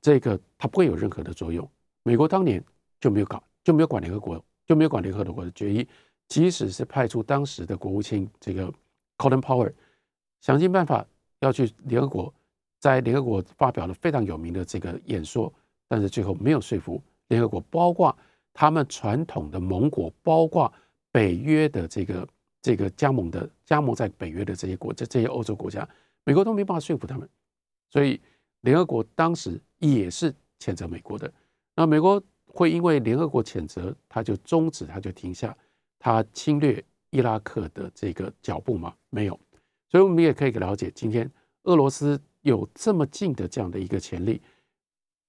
[0.00, 1.68] 这个它不会有任何的作用。
[2.04, 2.64] 美国当年
[2.98, 5.84] 就没有搞，就没有管联合国，就没有管联合国的决议。
[6.28, 8.72] 即使是派出当时的国务卿这个
[9.18, 9.72] Colin Powell，
[10.40, 11.04] 想尽办法
[11.40, 12.32] 要去联合国，
[12.78, 15.52] 在联合国发表了非常有名的这个演说，
[15.88, 18.16] 但是最后没有说服联合国，包括。
[18.52, 20.70] 他们传统的盟国，包括
[21.12, 22.28] 北约的这个
[22.60, 25.88] 这个加盟的加盟在北约的这些国这这些欧洲国家，
[26.24, 27.26] 美国都没办法说服他们，
[27.90, 28.20] 所以
[28.62, 31.32] 联合国当时也是谴责美国的。
[31.76, 32.20] 那美国
[32.52, 35.56] 会因为联合国谴责，他就终止，他就停下
[35.98, 38.94] 他侵略伊拉克的这个脚步吗？
[39.10, 39.38] 没有。
[39.88, 41.30] 所以我们也可以了解，今天
[41.64, 44.40] 俄罗斯有这么近的这样的一个潜力，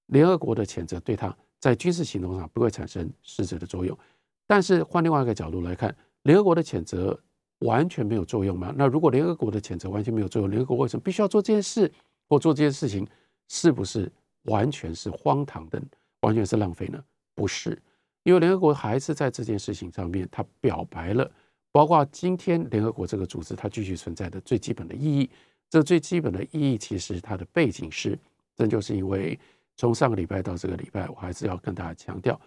[0.07, 3.97] 联合国的谴责对他在军事行动上不会产生实质的作用。
[4.45, 7.17] 但是换另外一个角度来看，联合国的谴责
[7.59, 8.73] 完全没有作用吗？
[8.75, 11.91] 那如果联合国的谴责完全没有作用，联合国为什么必须要做这件事
[12.27, 13.07] 或做这件事情？
[13.47, 14.09] 是不是
[14.43, 15.81] 完全是荒唐的，
[16.21, 17.03] 完全是浪费呢？
[17.35, 17.81] 不是，
[18.23, 21.29] 因为联合国还是在这件事情上面，它表白了，
[21.71, 25.29] 包括今天联合国这个组织它继续存在的最基本的意义。
[25.69, 28.17] 这最基本的意义，其实它的背景是，
[28.55, 29.39] 这就是因为
[29.77, 32.39] 从上个礼拜到这个礼拜，我还是要跟大家强调，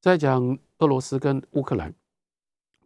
[0.00, 1.92] 在讲俄罗斯跟乌克兰。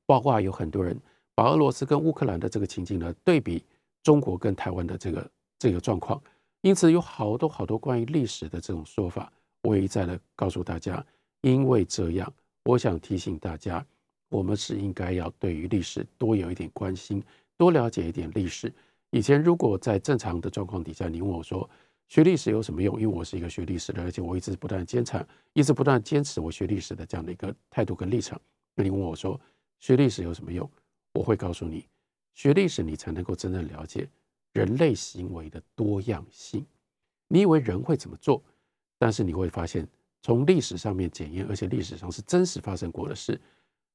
[0.04, 1.00] 包括有很多人
[1.34, 3.64] 把俄罗斯跟乌克兰的这个情境呢对比
[4.02, 6.20] 中国跟台湾的这个这个状况，
[6.60, 11.02] 因此有好多好多关于历史的这种说法，我也一再的告诉大家，
[11.42, 12.32] 因为这样，
[12.64, 13.84] 我想提醒大家，
[14.30, 17.22] 我们是应该要对于历史多有一点关心，
[17.56, 18.72] 多了解一点历史。
[19.10, 21.68] 以前如果在正常的状况底下，你问我说
[22.08, 22.98] 学历史有什么用？
[23.00, 28.40] 因为我是一个学历史的，而且我一直不断坚持，一直不断坚持我学历史的这样的一个态度跟立场。
[28.74, 29.38] 那你问我说？
[29.80, 30.70] 学历史有什么用？
[31.12, 31.84] 我会告诉你，
[32.34, 34.08] 学历史你才能够真正了解
[34.52, 36.64] 人类行为的多样性。
[37.26, 38.40] 你以为人会怎么做？
[38.96, 39.84] 但是你会发现，
[40.22, 43.40] 从历史上面检验，而且历史上是真实发生过的事。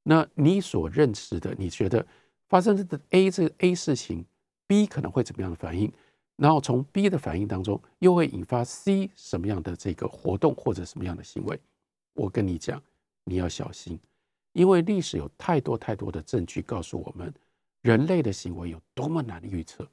[0.03, 2.05] 那你所认识的，你觉得
[2.49, 4.25] 发生的 A 这个 A 事情
[4.67, 5.91] ，B 可能会怎么样的反应？
[6.35, 11.59] 然后从 B 的反应当中，又会引发 C 什么样的这个活动或者什么样的行为？
[12.13, 12.81] 我跟你讲，
[13.23, 13.99] 你要小心。
[14.53, 17.33] 因为历史有太多太多的证据告诉我们，
[17.81, 19.87] 人类的行为有多么难预测。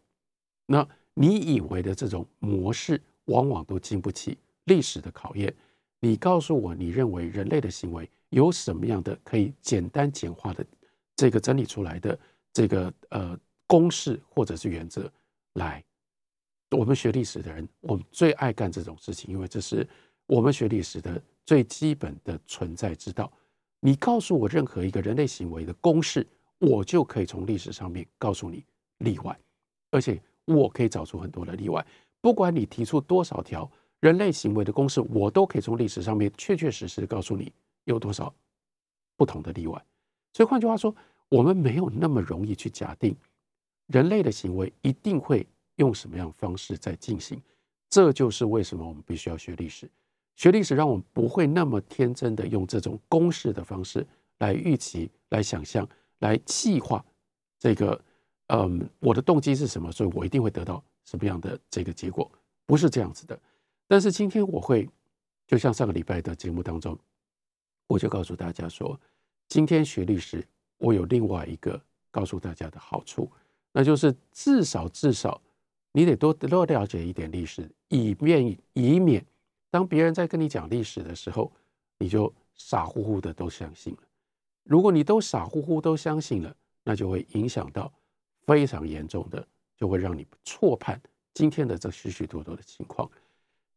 [0.67, 5.55] 那你以为的这种模式，往往都经不起历史的考验。
[6.05, 10.63] 你告诉我，你认为人类的行为有什么样的可以简单简化的
[11.17, 12.19] 这个整理出来的
[12.53, 15.11] 这个呃公式或者是原则？
[15.55, 15.83] 来，
[16.73, 19.89] 我们学历史的人，我们最爱干这种事情，因为这是
[20.27, 23.33] 我们学历史的最基本的存在之道。
[23.81, 26.27] 你告诉我任何一个人类行为的公式，
[26.59, 28.63] 我就可以从历史上面告诉你
[28.99, 29.35] 例外，
[29.91, 31.83] 而且我可以找出很多的例外。
[32.21, 33.71] 不管你提出多少条
[34.05, 37.51] 人类行为的公式，我都可以从历史上面确确实实告诉你
[37.85, 38.31] 有多少
[39.17, 39.83] 不同的例外。
[40.35, 40.95] 所以换句话说，
[41.31, 43.17] 我们没有那么容易去假定
[43.87, 47.41] 人类的行为一定会用什么样方式在进行。
[47.89, 49.91] 这就是为什么我们必须要学历史。
[50.37, 55.89] 学历史让我们不会那么天真的用这种公式的方式来预期、来想象、
[56.19, 57.03] 来计划
[57.59, 57.99] 这个，
[58.49, 59.91] 嗯，我的动机是什么？
[59.91, 62.31] 所以我一定会得到什么样的这个结果？
[62.67, 63.41] 不是这样子的。
[63.87, 64.89] 但是今天我会，
[65.47, 66.99] 就像上个礼拜的节目当中，
[67.87, 68.99] 我就告诉大家说，
[69.49, 70.47] 今天学历史，
[70.79, 73.31] 我有另外一个告诉大家的好处，
[73.73, 75.41] 那就是至少至少
[75.93, 79.25] 你得多多了解一点历史，以免以免。
[79.71, 81.53] 当别人在跟你讲历史的时候，
[81.99, 84.01] 你就傻乎乎的都相信了。
[84.63, 87.93] 如果你都傻乎乎都相信了，那就会影响到
[88.47, 90.99] 非常严重的，就会让你错判
[91.35, 93.11] 今天的这许许多多的情况。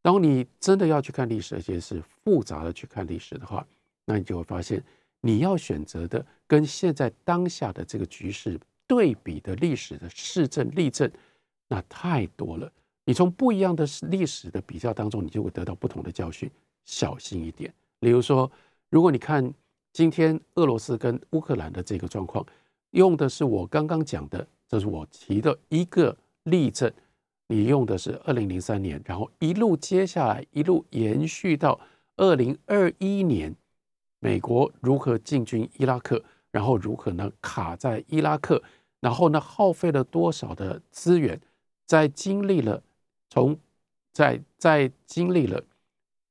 [0.08, 3.67] 当你真的要去看历史，而且是复杂的去看历史的话，
[4.06, 4.82] 那你就会发现，
[5.20, 11.12] 你要选择的跟现在当下的这个局势对比的历史的事证例证，
[11.67, 12.72] 那太多了。
[13.04, 16.50] 你从不一样的历史的比较当中，你就会得到不同的教训。
[16.86, 17.74] 小心一点。
[18.00, 18.50] 比如说，
[18.89, 19.54] 如果你看
[19.91, 22.46] 今天俄罗斯跟乌克兰的这个状况，
[22.91, 26.89] 用的是我刚刚讲的，这是我提的一个例证。
[27.47, 31.79] 你用的是二零零三年，然后一路接下来一路延续到
[32.15, 33.55] 二零二一年，
[34.19, 38.62] 美国如何进军伊拉克，然后如何呢卡在伊拉克，
[38.99, 41.39] 然后呢耗费了多少的资源，
[41.86, 42.81] 在经历了。
[43.29, 43.57] 从
[44.13, 45.62] 在在经历了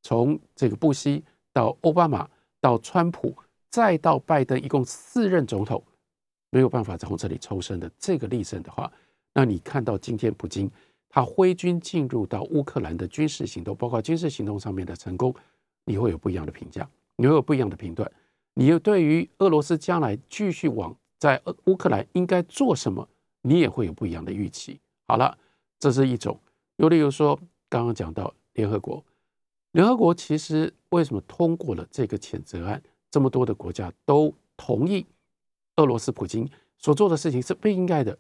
[0.03, 2.27] 从这个布希到奥巴马
[2.59, 3.37] 到川普
[3.69, 5.83] 再到拜登，一共四任总统
[6.49, 8.91] 没有办法从这里抽身的这个历程的话，
[9.35, 10.71] 那你看到今天普京
[11.09, 15.35] 他挥军进入到乌克兰的军事行动，包括军事行动上面的成功，
[15.85, 18.11] 你会有不一样的评价，你会有不一样的评断，
[18.55, 23.09] 你又对于俄罗斯将来继续往在乌克兰应该做什么，
[23.43, 24.79] 你也会有不一样的预期。
[25.07, 25.37] 好了，
[25.79, 26.39] 这是一种。
[26.77, 27.39] 有例如说，
[27.69, 29.03] 刚刚讲到联合国，
[29.73, 32.83] 联合国其实为什么通过了这个谴责案？
[33.09, 35.07] 这么多的国家都同意
[35.77, 38.19] 俄罗斯普京所做的事情是不应该的，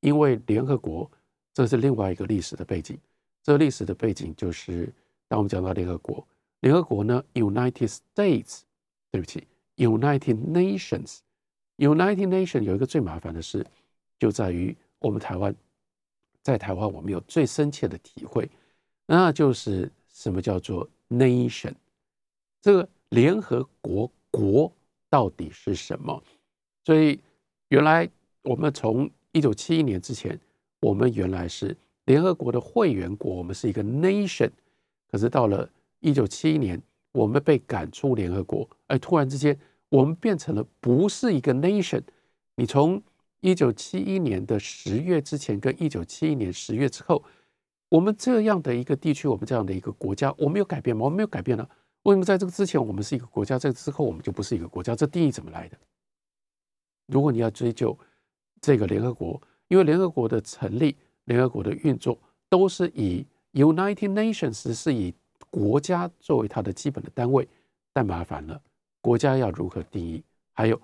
[0.00, 1.10] 因为联合国
[1.58, 2.96] 这是另外一个历史的背景。
[3.42, 4.92] 这个历史的背景就是，
[5.26, 6.24] 当我们讲到联合国，
[6.60, 8.60] 联合国呢，United States，
[9.10, 9.44] 对不起
[9.74, 13.66] ，United Nations，United Nation 有一个最麻烦的事，
[14.20, 15.52] 就在于我们台湾，
[16.42, 18.48] 在台湾我们有最深切的体会，
[19.04, 21.74] 那就是什么叫做 nation，
[22.62, 24.72] 这个联合国国
[25.10, 26.22] 到底是什么？
[26.84, 27.18] 所以
[27.70, 28.08] 原来
[28.42, 30.38] 我们从一九七一年之前，
[30.80, 34.50] 我们原来是联合国的会员国，我们是一个 nation。
[35.10, 35.68] 可是到了
[36.00, 36.80] 一九七一年，
[37.12, 42.02] 我们被赶出联合国，而突然之间，我们变成了不是一个 nation。
[42.54, 43.02] 你从
[43.40, 47.24] 一九七一年的十月之前跟一九七一年十月之后，
[47.88, 51.04] 我们这样的一个地区，我们这样的一个国家，我们有改变吗？
[51.04, 51.68] 我们没有改变呢。
[52.02, 54.94] 为什么在这个之前我们是一个国家，在之后我们就不是一个国家？
[54.94, 55.78] 这定义怎么来的？
[57.06, 57.98] 如果你要追究
[58.60, 65.14] 这个联合国，因为联合国的成立、联合国的运作都是以 United Nations 是以
[65.50, 67.46] 国家作为它的基本的单位，
[67.92, 68.60] 但麻烦了，
[69.00, 70.22] 国家要如何定义？
[70.52, 70.80] 还有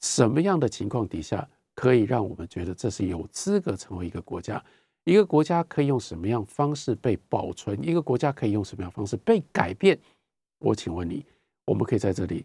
[0.00, 4.62] 什么样的情况底下可以让我们觉得这是有资格成为一个国家？
[5.04, 7.82] 一个国家可以用什么样方式被保存？
[7.86, 9.98] 一个国家可以用什么样方式被改变？
[10.58, 11.24] 我请问你，
[11.66, 12.44] 我们可以在这里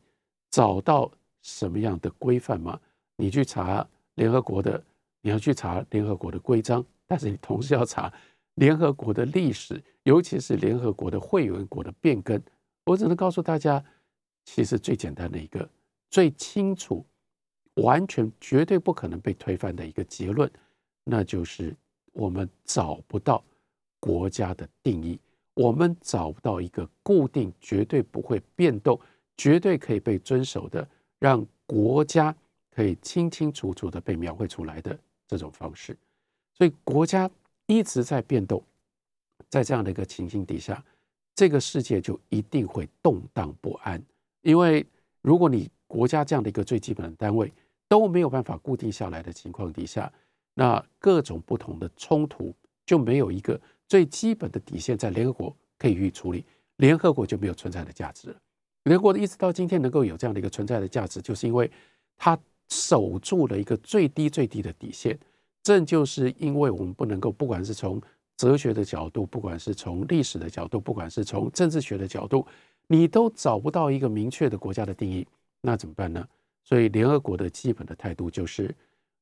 [0.51, 1.09] 找到
[1.41, 2.79] 什么样的规范吗？
[3.15, 4.83] 你去查联合国的，
[5.21, 8.11] 你要去查联合国的规章，但是你同时要查
[8.55, 12.41] 联合国的历史，尤其是联合国的会员国的变更。
[12.85, 13.83] 我只能告诉大家，
[14.45, 15.69] 其实最简单的一个、
[16.09, 17.05] 最清楚、
[17.75, 20.49] 完全绝对不可能被推翻的一个结论，
[21.03, 21.75] 那就是
[22.13, 23.43] 我们找不到
[23.99, 25.19] 国家的定义，
[25.53, 28.99] 我们找不到一个固定、绝对不会变动、
[29.35, 30.87] 绝对可以被遵守的
[31.19, 32.35] 让国家。
[32.71, 34.97] 可以清清楚楚的被描绘出来的
[35.29, 35.95] 这种方式，
[36.55, 37.29] 所以国家
[37.67, 38.63] 一直在变动，
[39.47, 40.83] 在这样的一个情形底下，
[41.35, 44.03] 这个世界就一定会动荡不安。
[44.41, 44.83] 因为
[45.21, 47.53] 如果你国家这样的一个最基本的单位
[47.87, 50.11] 都没有办法固定下来的情况底下，
[50.55, 52.51] 那各种不同的冲突
[52.87, 56.43] 就没有一个最基本的底线在联合国可以予以处理，
[56.77, 58.41] 联合国就没有存在的价值了。
[58.85, 61.69] 联合国一直到今天能够有这样的一个存在的价值，就是因为
[62.17, 62.35] 它。
[62.69, 65.17] 守住了一个最低最低的底线，
[65.61, 68.01] 正就是因为我们不能够，不管是从
[68.37, 72.45] 哲学的角度，不管是从历史的角度，不管是从政治学的角度，
[72.87, 75.27] 你都找不到一个明确的国家的定义，
[75.61, 76.25] 那怎么办呢？
[76.63, 78.73] 所以联合国的基本的态度就是，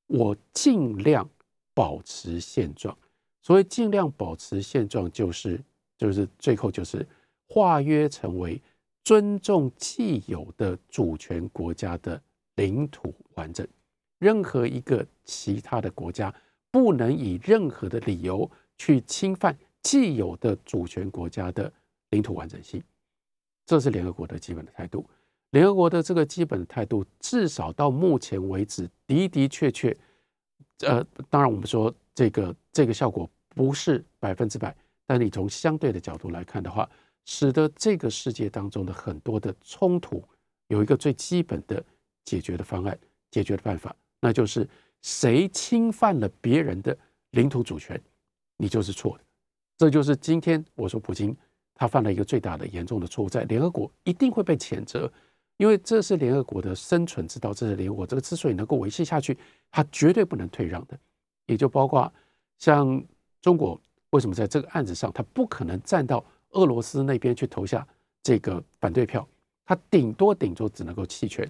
[0.07, 1.27] 我尽量
[1.73, 2.95] 保持现状。
[3.41, 5.59] 所谓尽量保持现状，就是
[5.97, 7.07] 就是最后就是
[7.47, 8.61] 化约成为
[9.05, 12.21] 尊重既有的主权国家的。
[12.57, 13.65] 领土完整，
[14.19, 16.33] 任何一个其他的国家
[16.69, 21.71] 不能以任何的理由去侵犯既有的主权国家的
[22.09, 22.83] 领土完整性，
[23.65, 25.05] 这是联合国的基本的态度。
[25.51, 29.95] 联合国的这个基本的态度，至少到目前为止的的确确，
[30.79, 36.89] 呃，当然我们说这个这个效果不是百分之百，但你从相对的角度来看的话，
[37.25, 40.23] 使得这个世界当中的很多的冲突
[40.67, 41.85] 有一个最基本的。
[42.27, 42.99] 解决的方案，
[43.31, 44.67] 解决的办法，那就是
[45.01, 46.95] 谁侵犯了别人的
[47.31, 47.99] 领土主权，
[48.57, 49.23] 你就是错的。
[49.77, 51.33] 这就是今天我说普京
[51.73, 55.09] 他犯了一个最大的严重的错误，在联合国一定会被谴责，
[55.55, 59.37] 因为这是联合国的生存之道，这是联合国这个之所以能够维系下去，
[59.71, 60.99] 他绝对不能退让的。
[61.45, 62.11] 也就包括
[62.57, 63.01] 像
[63.41, 67.87] 中国为什么在这个案子上，他不可能站到俄罗斯那边去投下
[68.21, 69.25] 这个反对票，
[69.63, 71.49] 他顶多顶多只能够弃权。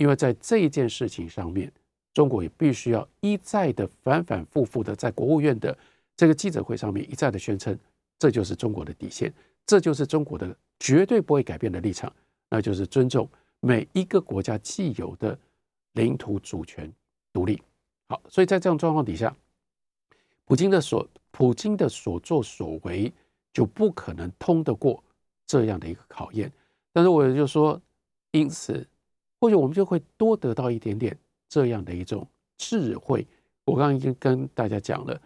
[0.00, 1.70] 因为在这一件事情上面，
[2.14, 5.76] 中国也必须要一再的反反复复的在国务院的
[6.16, 7.78] 这个记者会上面一再的宣称，
[8.18, 9.30] 这就是中国的底线，
[9.66, 12.10] 这就是中国的绝对不会改变的立场，
[12.48, 13.28] 那就是尊重
[13.60, 15.38] 每一个国家既有的
[15.92, 16.90] 领土主权
[17.30, 17.62] 独立。
[18.08, 19.36] 好，所以在这样状况底下，
[20.46, 23.12] 普京的所普京的所作所为
[23.52, 25.04] 就不可能通得过
[25.46, 26.50] 这样的一个考验。
[26.90, 27.78] 但是我也就说，
[28.30, 28.86] 因此。
[29.40, 31.16] 或许我们就会多得到一点点
[31.48, 32.26] 这样的一种
[32.58, 33.26] 智慧。
[33.64, 35.20] 我刚刚已经跟大家讲了，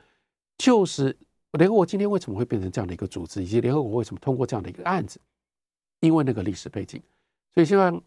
[0.56, 1.14] 就是
[1.52, 5.18] 联合国今天为什么会变成这样的一个组织，以及联合国为什么通过这样的一个案子，
[6.00, 7.02] 因为那个历史背景。
[7.52, 8.00] 所以希望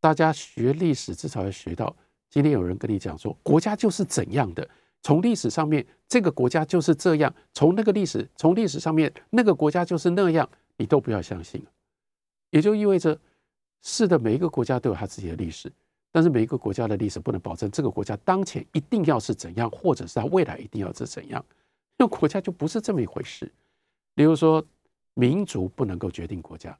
[0.00, 1.94] 大家学历史至少要学到，
[2.30, 4.66] 今天有人跟你讲说国家就是怎样的，
[5.02, 11.62] 从历史上面这个国家就是这样，从那个历史从历史上面那个国家就是那样，你都不要相信。
[12.50, 13.18] 也就意味着。
[13.82, 15.72] 是的，每一个国家都有他自己的历史，
[16.12, 21.44] 但是每一个国家的历史不能保证这个国家当前一定要是怎样，或者是他未来一定要是怎样。
[21.96, 23.50] 那国家就不是这么一回事。
[24.16, 24.64] 例如说，
[25.14, 26.72] 民族不能够决定国家；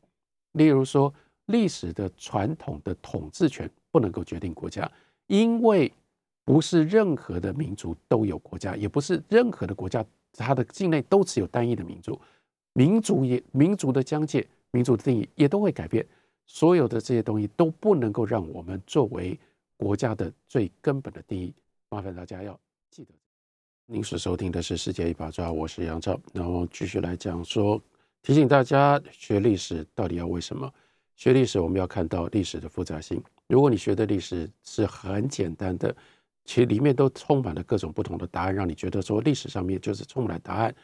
[0.53, 1.13] 例如说，
[1.47, 4.91] 历史的传统的统治权不能够决定国家，
[5.27, 5.93] 因为
[6.45, 12.21] 不是任何的民族都有国家，也不是任何的国家它的境内都只有单一的民族，
[12.73, 16.07] 民族也民族的疆界、民族的定义也都会改变。
[16.53, 19.39] 所有的这些东西都不能够让我们作为
[19.77, 21.55] 国家的最根本的定义。
[21.89, 22.59] 麻烦大家要
[22.91, 23.15] 记得。
[23.87, 26.21] 您所收听的是《世界一把抓》，我是杨照。
[26.33, 27.81] 那我继续来讲说，
[28.21, 30.69] 提醒大家学历史到底要为什么？
[31.15, 33.23] 学历史我们要看到历史的复杂性。
[33.47, 35.95] 如果你学的历史是很简单的，
[36.45, 40.75] 其实里面都充满了各种不同的答案，让你觉得说历史上面就是充满了答案。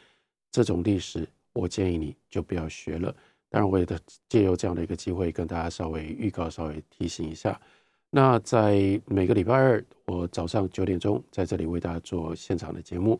[0.49, 3.13] 这种历史，我建议你就不要学了。
[3.49, 3.85] 当然，我也
[4.27, 7.59] 借由这样的一个机会，跟大家稍微预告、稍微提醒一下。
[8.09, 13.19] 那在每个礼拜二，我早上九点钟在这里为大家做现场的节目。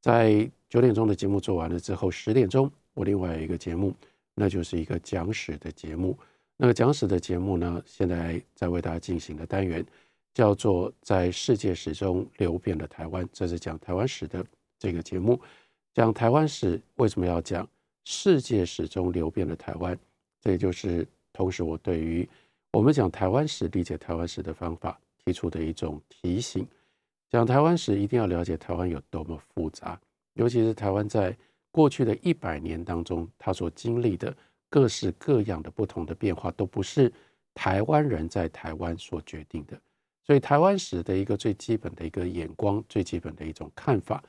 [0.00, 3.94] 在九点钟的节目做完了之后，十点钟我另外一个节目，
[4.34, 6.16] 那就是一个讲史的节目。
[6.56, 9.84] 那个讲史的节目呢，现在在为大家进行的单元
[10.32, 14.44] 叫做“在世界史中流变的台湾”，这是讲台湾史的
[14.78, 15.40] 这个节目。
[15.92, 17.68] 讲台湾史为什么要讲？
[18.08, 19.98] 世界始终流变了台湾，
[20.40, 22.26] 这也就是同时我对于
[22.70, 26.64] 我们讲台湾史、理解台湾史的方法提出的一种提醒。
[27.28, 30.00] 讲台湾史一定要了解台湾有多么复杂，
[30.34, 31.36] 尤其是台湾在
[31.72, 34.34] 过去的一百年当中，它所经历的
[34.70, 37.12] 各式各样的不同的变化，都不是
[37.54, 39.76] 台湾人在台湾所决定的。
[40.22, 44.22] 所以，台湾史的一个最基本的一个眼光、最基本的一种看法，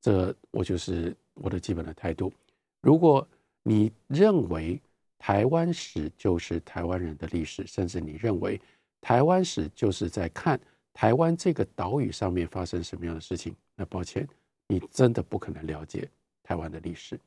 [0.00, 2.32] 这我就是我的基本的态度。
[2.80, 3.26] 如果
[3.62, 4.80] 你认为
[5.18, 8.60] 台湾史就是台湾人的历史，甚至你认为
[9.00, 10.58] 台湾史就是在看
[10.92, 14.26] 台湾这个岛屿上面发生什么样的事情，那抱歉，
[14.66, 16.08] 你真的不可能了解
[16.42, 17.18] 台湾的历史，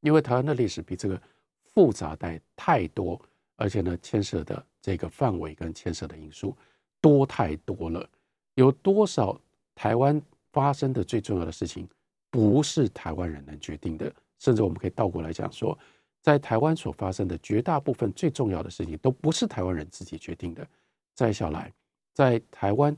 [0.00, 1.20] 因为台湾的历史比这个
[1.62, 3.20] 复杂带太多，
[3.56, 6.56] 而且呢，牵涉的这个范围跟牵涉的因素
[7.00, 8.08] 多太多了。
[8.54, 9.40] 有多少
[9.74, 10.20] 台湾
[10.52, 11.88] 发生的最重要的事情，
[12.30, 14.12] 不是台湾人能决定的？
[14.40, 15.78] 甚至我们可以倒过来讲说，
[16.20, 20.66] 在台湾所发生的绝大部分最重要的事情，都不是台湾人自己决定的。
[21.14, 21.72] 再下来，
[22.14, 22.96] 在台湾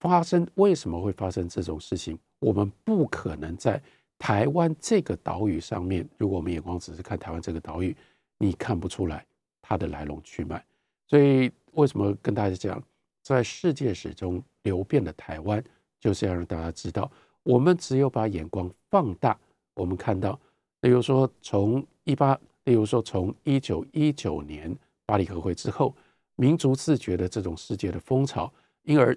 [0.00, 3.80] 发生为什么会发生这种事情，我们不可能在
[4.18, 7.96] 台湾这个岛屿上面，如果我们眼光只是看台湾这个岛屿，
[8.38, 9.24] 你看不出来
[9.62, 10.62] 它的来龙去脉。
[11.06, 12.82] 所以，为什么跟大家讲，
[13.22, 15.62] 在世界史中流变的台湾，
[16.00, 17.10] 就是要让大家知道，
[17.44, 19.38] 我们只有把眼光放大，
[19.74, 20.38] 我们看到。
[20.82, 24.74] 例如说，从一八，例如说从一九一九年
[25.04, 25.94] 巴黎和会之后，
[26.36, 28.52] 民族自觉的这种世界的风潮，
[28.82, 29.16] 因而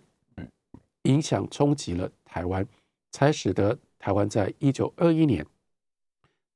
[1.03, 2.67] 影响冲击了台湾，
[3.11, 5.45] 才使得台湾在一九二一年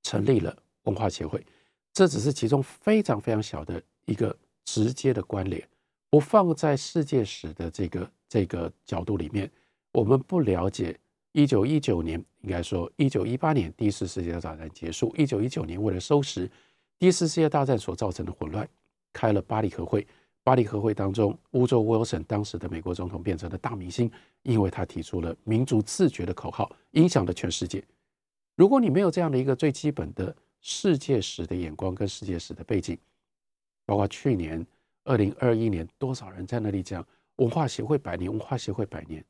[0.03, 1.45] 成立了文化协会。
[1.93, 4.35] 这只是其中非常非常小的一个
[4.65, 5.65] 直接的关联。
[6.09, 9.49] 不放在世界史的这个这个角度里面，
[9.91, 10.97] 我们不了解。
[11.33, 15.13] 一九一九年，应该说一九一八年，第一次世界大战结束。
[15.17, 16.49] 一九一九年，为了收拾
[16.97, 18.65] 第一次世界大战所造成的混乱，
[19.11, 20.07] 开了巴黎和会。
[20.45, 24.09] 巴黎和会当中，乌州威尔森当时的美国总统变成了大明星，
[24.43, 27.83] 因为他提出了民族自觉的口号，影响了全世界。
[28.55, 32.97] 如果你没有这样的一个最基本的世界史的眼光跟世界史的背景，
[33.85, 34.65] 包括去年
[35.03, 39.21] 二零二一年，多少人在那里讲文化协会百年，文化协会百年。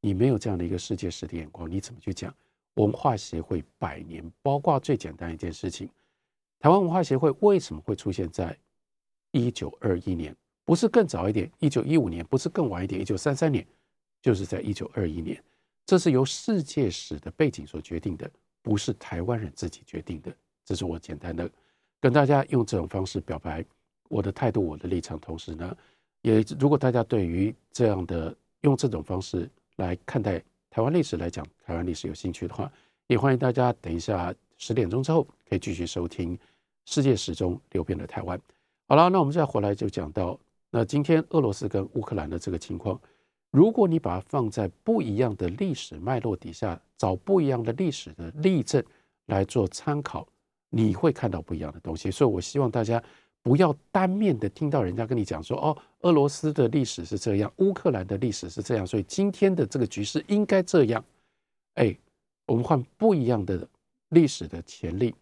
[0.00, 2.34] 你没有这样的一个世界史的眼光，你怎么去讲
[2.74, 4.28] 文化协会百年？
[4.42, 5.88] 包括最简单一件事情，
[6.58, 8.56] 台湾文化协会为什么会出现在
[9.30, 10.34] 一九二一年？
[10.64, 11.50] 不是更早一点？
[11.58, 12.24] 一九一五年？
[12.26, 13.00] 不是更晚一点？
[13.00, 13.66] 一九三三年？
[14.22, 15.42] 就是在一九二一年。
[15.86, 18.30] 这是由世界史的背景所决定的，
[18.62, 20.34] 不是台湾人自己决定的。
[20.64, 21.50] 这是我简单的
[22.00, 23.62] 跟大家用这种方式表白
[24.08, 25.20] 我的态度、我的立场。
[25.20, 25.76] 同时呢，
[26.22, 29.46] 也如果大家对于这样的用这种方式，
[29.76, 30.42] 来看待
[30.74, 32.68] 台湾历史来讲，台湾历史有兴趣的话，
[33.06, 36.36] 也欢迎大家等一下十点钟之后可以继续收听
[36.84, 38.36] 《世界史中流变的台湾》。
[38.88, 40.36] 好了，那我们再回来就讲到，
[40.70, 43.00] 那今天俄罗斯跟乌克兰的这个情况，
[43.52, 48.82] 如果你把它放在不一样的历史脉络底下，找不一样的历史的例证
[49.26, 50.26] 来做参考，
[50.70, 52.10] 你会看到不一样的东西。
[52.10, 53.00] 所以我希望大家。
[53.44, 61.04] 不要单面的听到人家跟你讲说，哦，俄罗斯的历史是这样，乌克兰的历史是这样，所以今天的这个局势应该这样。
[61.74, 61.94] 哎，
[62.46, 63.68] 我们换不一样的
[64.08, 65.14] 历史的潜力，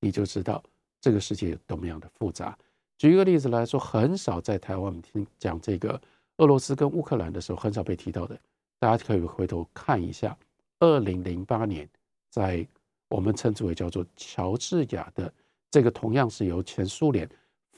[0.00, 0.62] 你就知道
[0.98, 2.56] 这个世界有多么样的复杂。
[2.96, 6.00] 举一个例子来说，很少在台湾我们听讲这个
[6.38, 8.40] 俄罗斯跟乌克兰的时候，很少被提到的，
[8.78, 10.34] 大家可以回头看一下，
[10.78, 11.86] 二零零八年
[12.30, 12.66] 在
[13.08, 15.30] 我们称之为叫做乔治亚的
[15.70, 17.28] 这个同样是由前苏联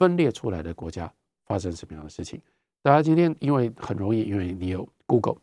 [0.00, 1.12] 分裂出来的国家
[1.44, 2.40] 发生什么样的事情？
[2.80, 5.36] 大家今天因为很容易，因为你有 Google，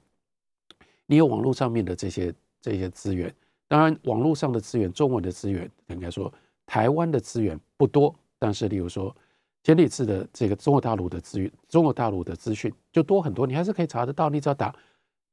[1.06, 3.32] 你有网络上面的这些这些资源。
[3.68, 6.34] 当然，网络上的资源，中文的资源，应该说
[6.66, 8.12] 台湾的资源不多。
[8.40, 9.16] 但是，例如说
[9.62, 14.28] 前几次的这个中国大陆的资源，中国大陆的资讯就多很多，你还是可以查得到。
[14.28, 14.76] 你只要打，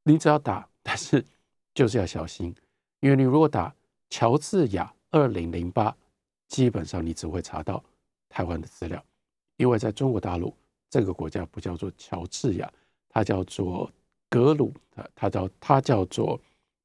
[0.03, 1.25] 你只要打，但是
[1.73, 2.55] 就是要小心，
[3.01, 3.75] 因为你如果打
[4.11, 5.97] 乔治亚二零零八，
[6.47, 7.83] 基本上你只会查到
[8.29, 9.03] 台湾的资料，
[9.57, 10.55] 因为在中国大陆
[10.91, 12.73] 这个国家不叫做乔治亚，
[13.09, 13.91] 它叫做
[14.29, 16.41] 格鲁，它它叫它叫做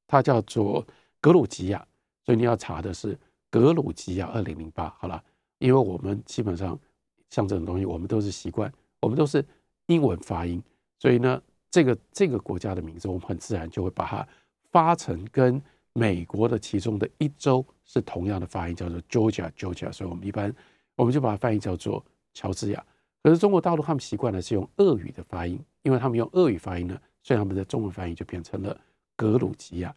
[0.06, 0.86] 它叫做。
[1.22, 1.86] 格鲁吉亚，
[2.24, 3.14] 所以你要查的是
[3.50, 5.22] 格鲁吉亚二零零八，好了，
[5.58, 6.80] 因为我们基本上
[7.28, 9.44] 像这种东西，我们都是习惯，我们都是
[9.88, 10.62] 英文发音，
[10.98, 11.38] 所以呢，
[11.70, 14.26] 这个这个国家的名字，我们很自然就会把它
[14.70, 15.60] 发成跟
[15.92, 20.50] 美国的其中的一州是同样的发音，叫做 Georgia，Georgia，所以我们一般
[20.96, 22.02] 我们就把它翻译叫做
[22.32, 22.84] 乔治亚。
[23.22, 28.78] 可是中国大陆他们习惯的是用俄语的发音，因为他们用俄语发音呢，所以他们的中文发音就变成了
[29.14, 29.94] 格鲁吉亚。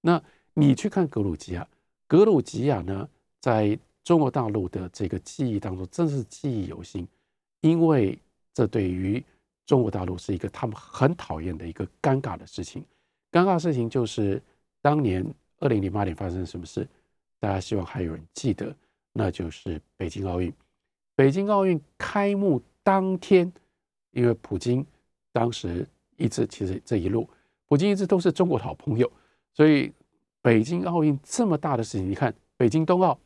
[0.00, 0.20] 那
[0.52, 1.66] 你去看格鲁吉亚，
[2.06, 3.08] 格鲁吉亚呢，
[3.40, 7.06] 在中国大陆的这个记忆当中，真是记忆犹新，
[7.60, 8.18] 因为
[8.52, 9.24] 这对于
[9.66, 12.84] 中国大陆是一个他们很讨厌的一个尴尬的事情。
[13.30, 14.42] 尴尬事情就是
[14.82, 15.24] 当年
[15.60, 16.86] 二零零八年发生什么事，
[17.40, 18.74] 大家希望还有人记得，
[19.12, 20.52] 那就是北京奥运。
[21.14, 23.52] 北京奥运开幕当天，
[24.10, 24.84] 因为普京
[25.32, 25.86] 当时
[26.16, 27.28] 一直其实这一路，
[27.66, 29.10] 普京一直都是中国的好朋友，
[29.52, 29.92] 所以。
[30.44, 33.18] 北京奥运这么大的事情，你看北京冬奥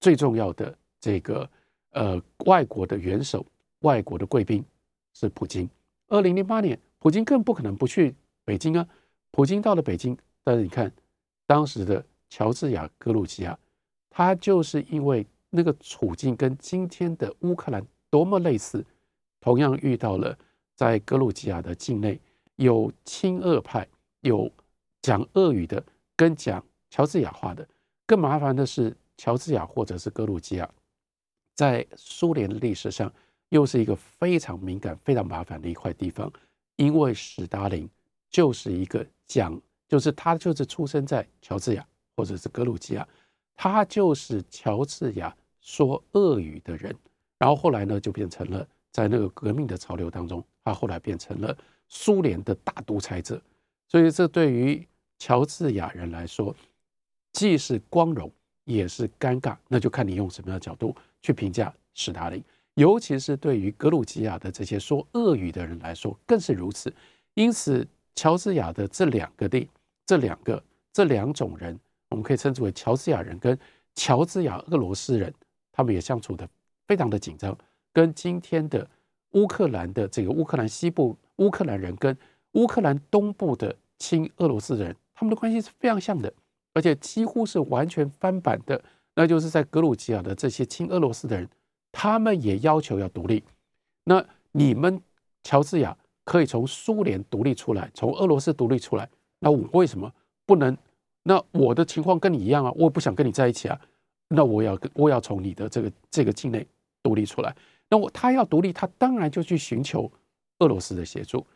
[0.00, 1.48] 最重要的这个
[1.92, 3.42] 呃外国的元首、
[3.78, 4.62] 外国的贵宾
[5.14, 5.66] 是普京。
[6.08, 8.14] 二零零八年，普京更不可能不去
[8.44, 8.86] 北京啊。
[9.30, 10.14] 普京到了北京，
[10.44, 10.92] 但是你看
[11.46, 13.58] 当时的乔治亚·格鲁吉亚，
[14.10, 18.84] 他就是因为那个处境跟今天的乌克兰多么类似，
[19.40, 20.36] 同样遇到了
[20.74, 22.20] 在格鲁吉亚的境内
[22.56, 23.86] 有亲俄派，
[24.22, 24.50] 有
[25.00, 25.84] 讲俄语的。
[26.14, 27.66] 跟讲乔治亚话的
[28.06, 30.70] 更麻烦的是，乔治亚或者是格鲁吉亚，
[31.54, 33.12] 在苏联历史上
[33.48, 36.30] 又是一个非常敏感、非常麻烦的一块地方，
[36.76, 37.88] 因为史达林
[38.30, 41.84] 就是一个讲，就是他就是出生在乔治亚
[42.14, 43.08] 或者是格鲁吉亚，
[43.56, 46.94] 他就是乔治亚说俄语的人，
[47.38, 51.56] 然后后来呢就变成了在那个革命的潮流当中，他后来变成了
[51.88, 53.40] 苏联的大独裁者，
[53.88, 54.86] 所以这对于。
[55.18, 56.52] 乔治亚人来说，
[57.30, 58.28] 既是光荣，
[58.64, 59.56] 也是尴尬。
[59.68, 62.42] 那就看你用什么样的角度去评价史达林。
[62.74, 66.92] 尤其是对于格鲁吉亚的这些说俄语的人来说，更是如此。
[67.34, 67.86] 因此，
[68.16, 69.68] 乔治亚的这两个地，
[70.04, 70.60] 这两个
[70.92, 73.56] 这两种人，我们可以称之为乔治亚人跟
[73.94, 75.32] 乔治亚俄罗斯人，
[75.72, 76.48] 他们也相处的
[76.86, 77.56] 非常的紧张。
[77.92, 78.88] 跟今天的
[79.32, 82.16] 乌克兰的这个乌克兰西部乌克兰人跟
[82.52, 84.94] 乌克兰东部的亲俄罗斯人。
[85.14, 86.32] 他们的关系是非常像的，
[86.72, 88.82] 而且几乎是完全翻版的。
[89.14, 91.48] 那就是在格鲁吉亚的这些亲俄罗斯的人，
[91.92, 93.44] 他们也要求要独立。
[94.04, 95.00] 那你们
[95.44, 99.08] 乔治亚可以从苏联独立出来，从俄罗斯独立出来，
[99.38, 100.10] 那我为什么
[100.46, 100.76] 不能？
[101.24, 103.80] 那我的情况跟你一样啊，我也不想跟你在一起啊。
[104.34, 106.66] 那我要我要从你的这个这个境内
[107.02, 107.54] 独立出来。
[107.88, 110.10] 那我他要独立，他当然就去寻求
[110.58, 111.46] 俄罗斯的协助。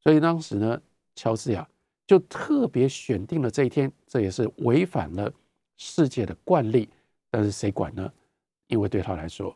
[0.00, 0.80] 所以当时呢，
[1.14, 1.66] 乔治亚。
[2.08, 5.28] 就特别选定了这一天，这也是违反了
[5.76, 6.88] 世界的惯例。
[7.32, 8.08] 但是谁管呢？
[8.68, 9.52] 因为对他来说，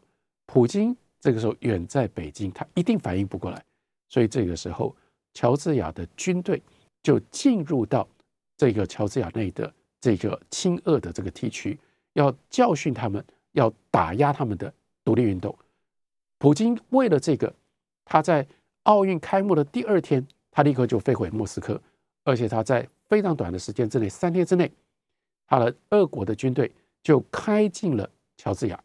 [0.46, 3.64] 普京这个时候远在北京，他一定反应不过来。
[4.08, 4.92] 所以这个时候，
[5.32, 6.60] 乔治亚的军队
[7.04, 8.04] 就进入到
[8.56, 11.78] 这个乔治亚内的这个亲俄的这个地区，
[12.14, 14.72] 要教训他们，要打压他们的
[15.04, 15.56] 独立运动。
[16.38, 17.52] 普京为了这个，
[18.04, 18.46] 他在
[18.84, 21.80] 奥运开幕的第二天，他立刻就飞回莫斯科。
[22.22, 24.70] 而且他在非常短的时间之内，三天之内，
[25.46, 26.70] 他的俄国的军队
[27.02, 28.78] 就开进了乔治亚，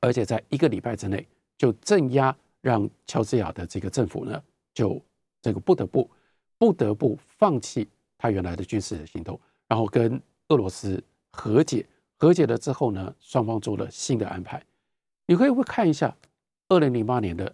[0.00, 1.26] 而且在一个礼拜之内
[1.56, 4.42] 就镇压，让乔治亚的这个政府呢，
[4.74, 5.00] 就
[5.40, 6.10] 这个不得不
[6.58, 7.88] 不得不放弃
[8.18, 11.86] 他原来的军事行动，然后跟俄罗斯和解。
[12.20, 14.62] 和解了之后呢，双方做了新的安排。
[15.24, 16.14] 你可以会看一下
[16.68, 17.50] 二零零八年的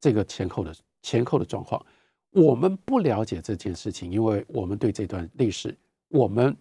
[0.00, 1.84] 这个前后的前后的状况。
[2.30, 5.76] 我们不了解这件事情，因为我们对这段历史
[6.08, 6.56] 我们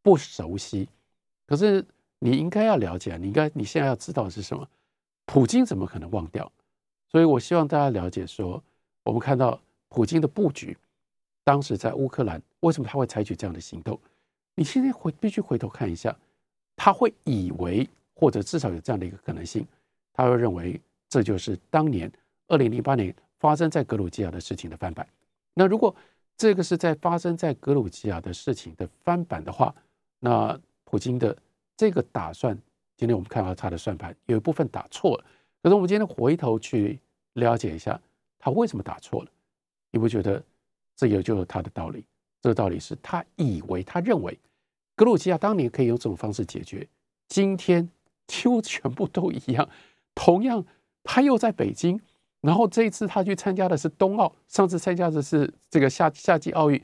[0.00, 0.88] 不熟悉。
[1.44, 1.84] 可是
[2.20, 4.64] 你应该要了解，你应该你现在要知道是什么？
[5.26, 6.50] 普京怎么可能忘掉？
[7.08, 8.62] 所以我希望大家了解，说
[9.02, 10.78] 我们看到普京的布局，
[11.42, 13.98] 当时在乌克兰为什么他会采取这样的行动？
[14.54, 16.16] 你现在回必须回头看一下，
[16.76, 19.66] 他会以为，或者至少有这样的一个可能性，
[20.12, 22.10] 他会认为这就是当年
[22.48, 25.06] 二零零八年发生在格鲁吉亚的事情的翻版。
[25.54, 25.94] 那如果
[26.36, 29.74] 这个是在发生在格鲁吉亚的事情的翻版的话，
[30.18, 31.36] 那普京的
[31.76, 32.56] 这个打算，
[32.96, 35.24] 今天我们看到他的算盘有一部分打错了。
[35.62, 36.98] 可是我们今天回头去
[37.34, 38.00] 了解一下，
[38.38, 39.30] 他为什么打错了？
[39.90, 40.42] 你不觉得
[40.96, 42.04] 这也就是他的道理？
[42.40, 44.36] 这个道理是他以为他认为
[44.94, 46.86] 格鲁吉亚当年可以用这种方式解决，
[47.28, 47.88] 今天
[48.26, 49.68] 几乎全部都一样。
[50.14, 50.64] 同样，
[51.02, 52.00] 他又在北京。
[52.42, 56.82] 然后这一次他去参加的是冬奥，上次参加的是这个夏夏季奥运，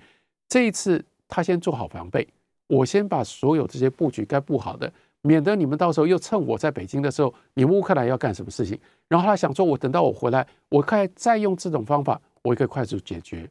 [0.49, 2.25] 这一次他先做好防备，
[2.69, 4.93] 我先把所有这些布局该布好的，
[5.23, 8.79] 免得你们到时候又趁我在北京的时候，你们乌克兰要干什么事情，
[9.09, 13.51] 然后他想说，我等到我回来，我可再用这种方法，我可以快速解决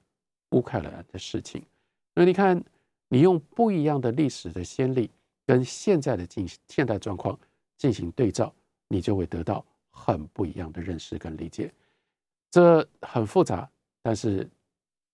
[0.52, 1.62] 乌克兰的事情。
[2.16, 2.64] 那你看，
[3.10, 5.10] 你用不一样的历史的先例
[5.46, 7.38] 跟现在的进现代状况
[7.78, 8.54] 进行对照，
[8.88, 11.72] 你就会得到很不一样的认识跟理解。
[12.50, 13.70] 这很复杂，
[14.02, 14.50] 但是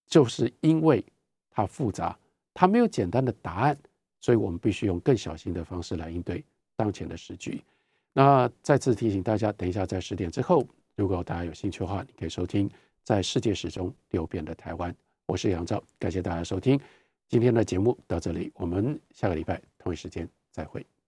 [0.07, 1.03] 就是因为
[1.49, 2.17] 它复杂，
[2.53, 3.77] 它没有简单的答案，
[4.21, 6.43] 所以我们必须用更小心的方式来应对
[6.75, 7.61] 当前的时局。
[8.13, 10.65] 那再次提醒大家，等一下在十点之后，
[10.95, 12.69] 如果大家有兴趣的话，你可以收听
[13.03, 14.95] 在世界史中流变的台湾。
[15.25, 16.79] 我是杨照，感谢大家收听
[17.33, 20.85] 今天的节目到这里，我们下个礼拜同一时间再会。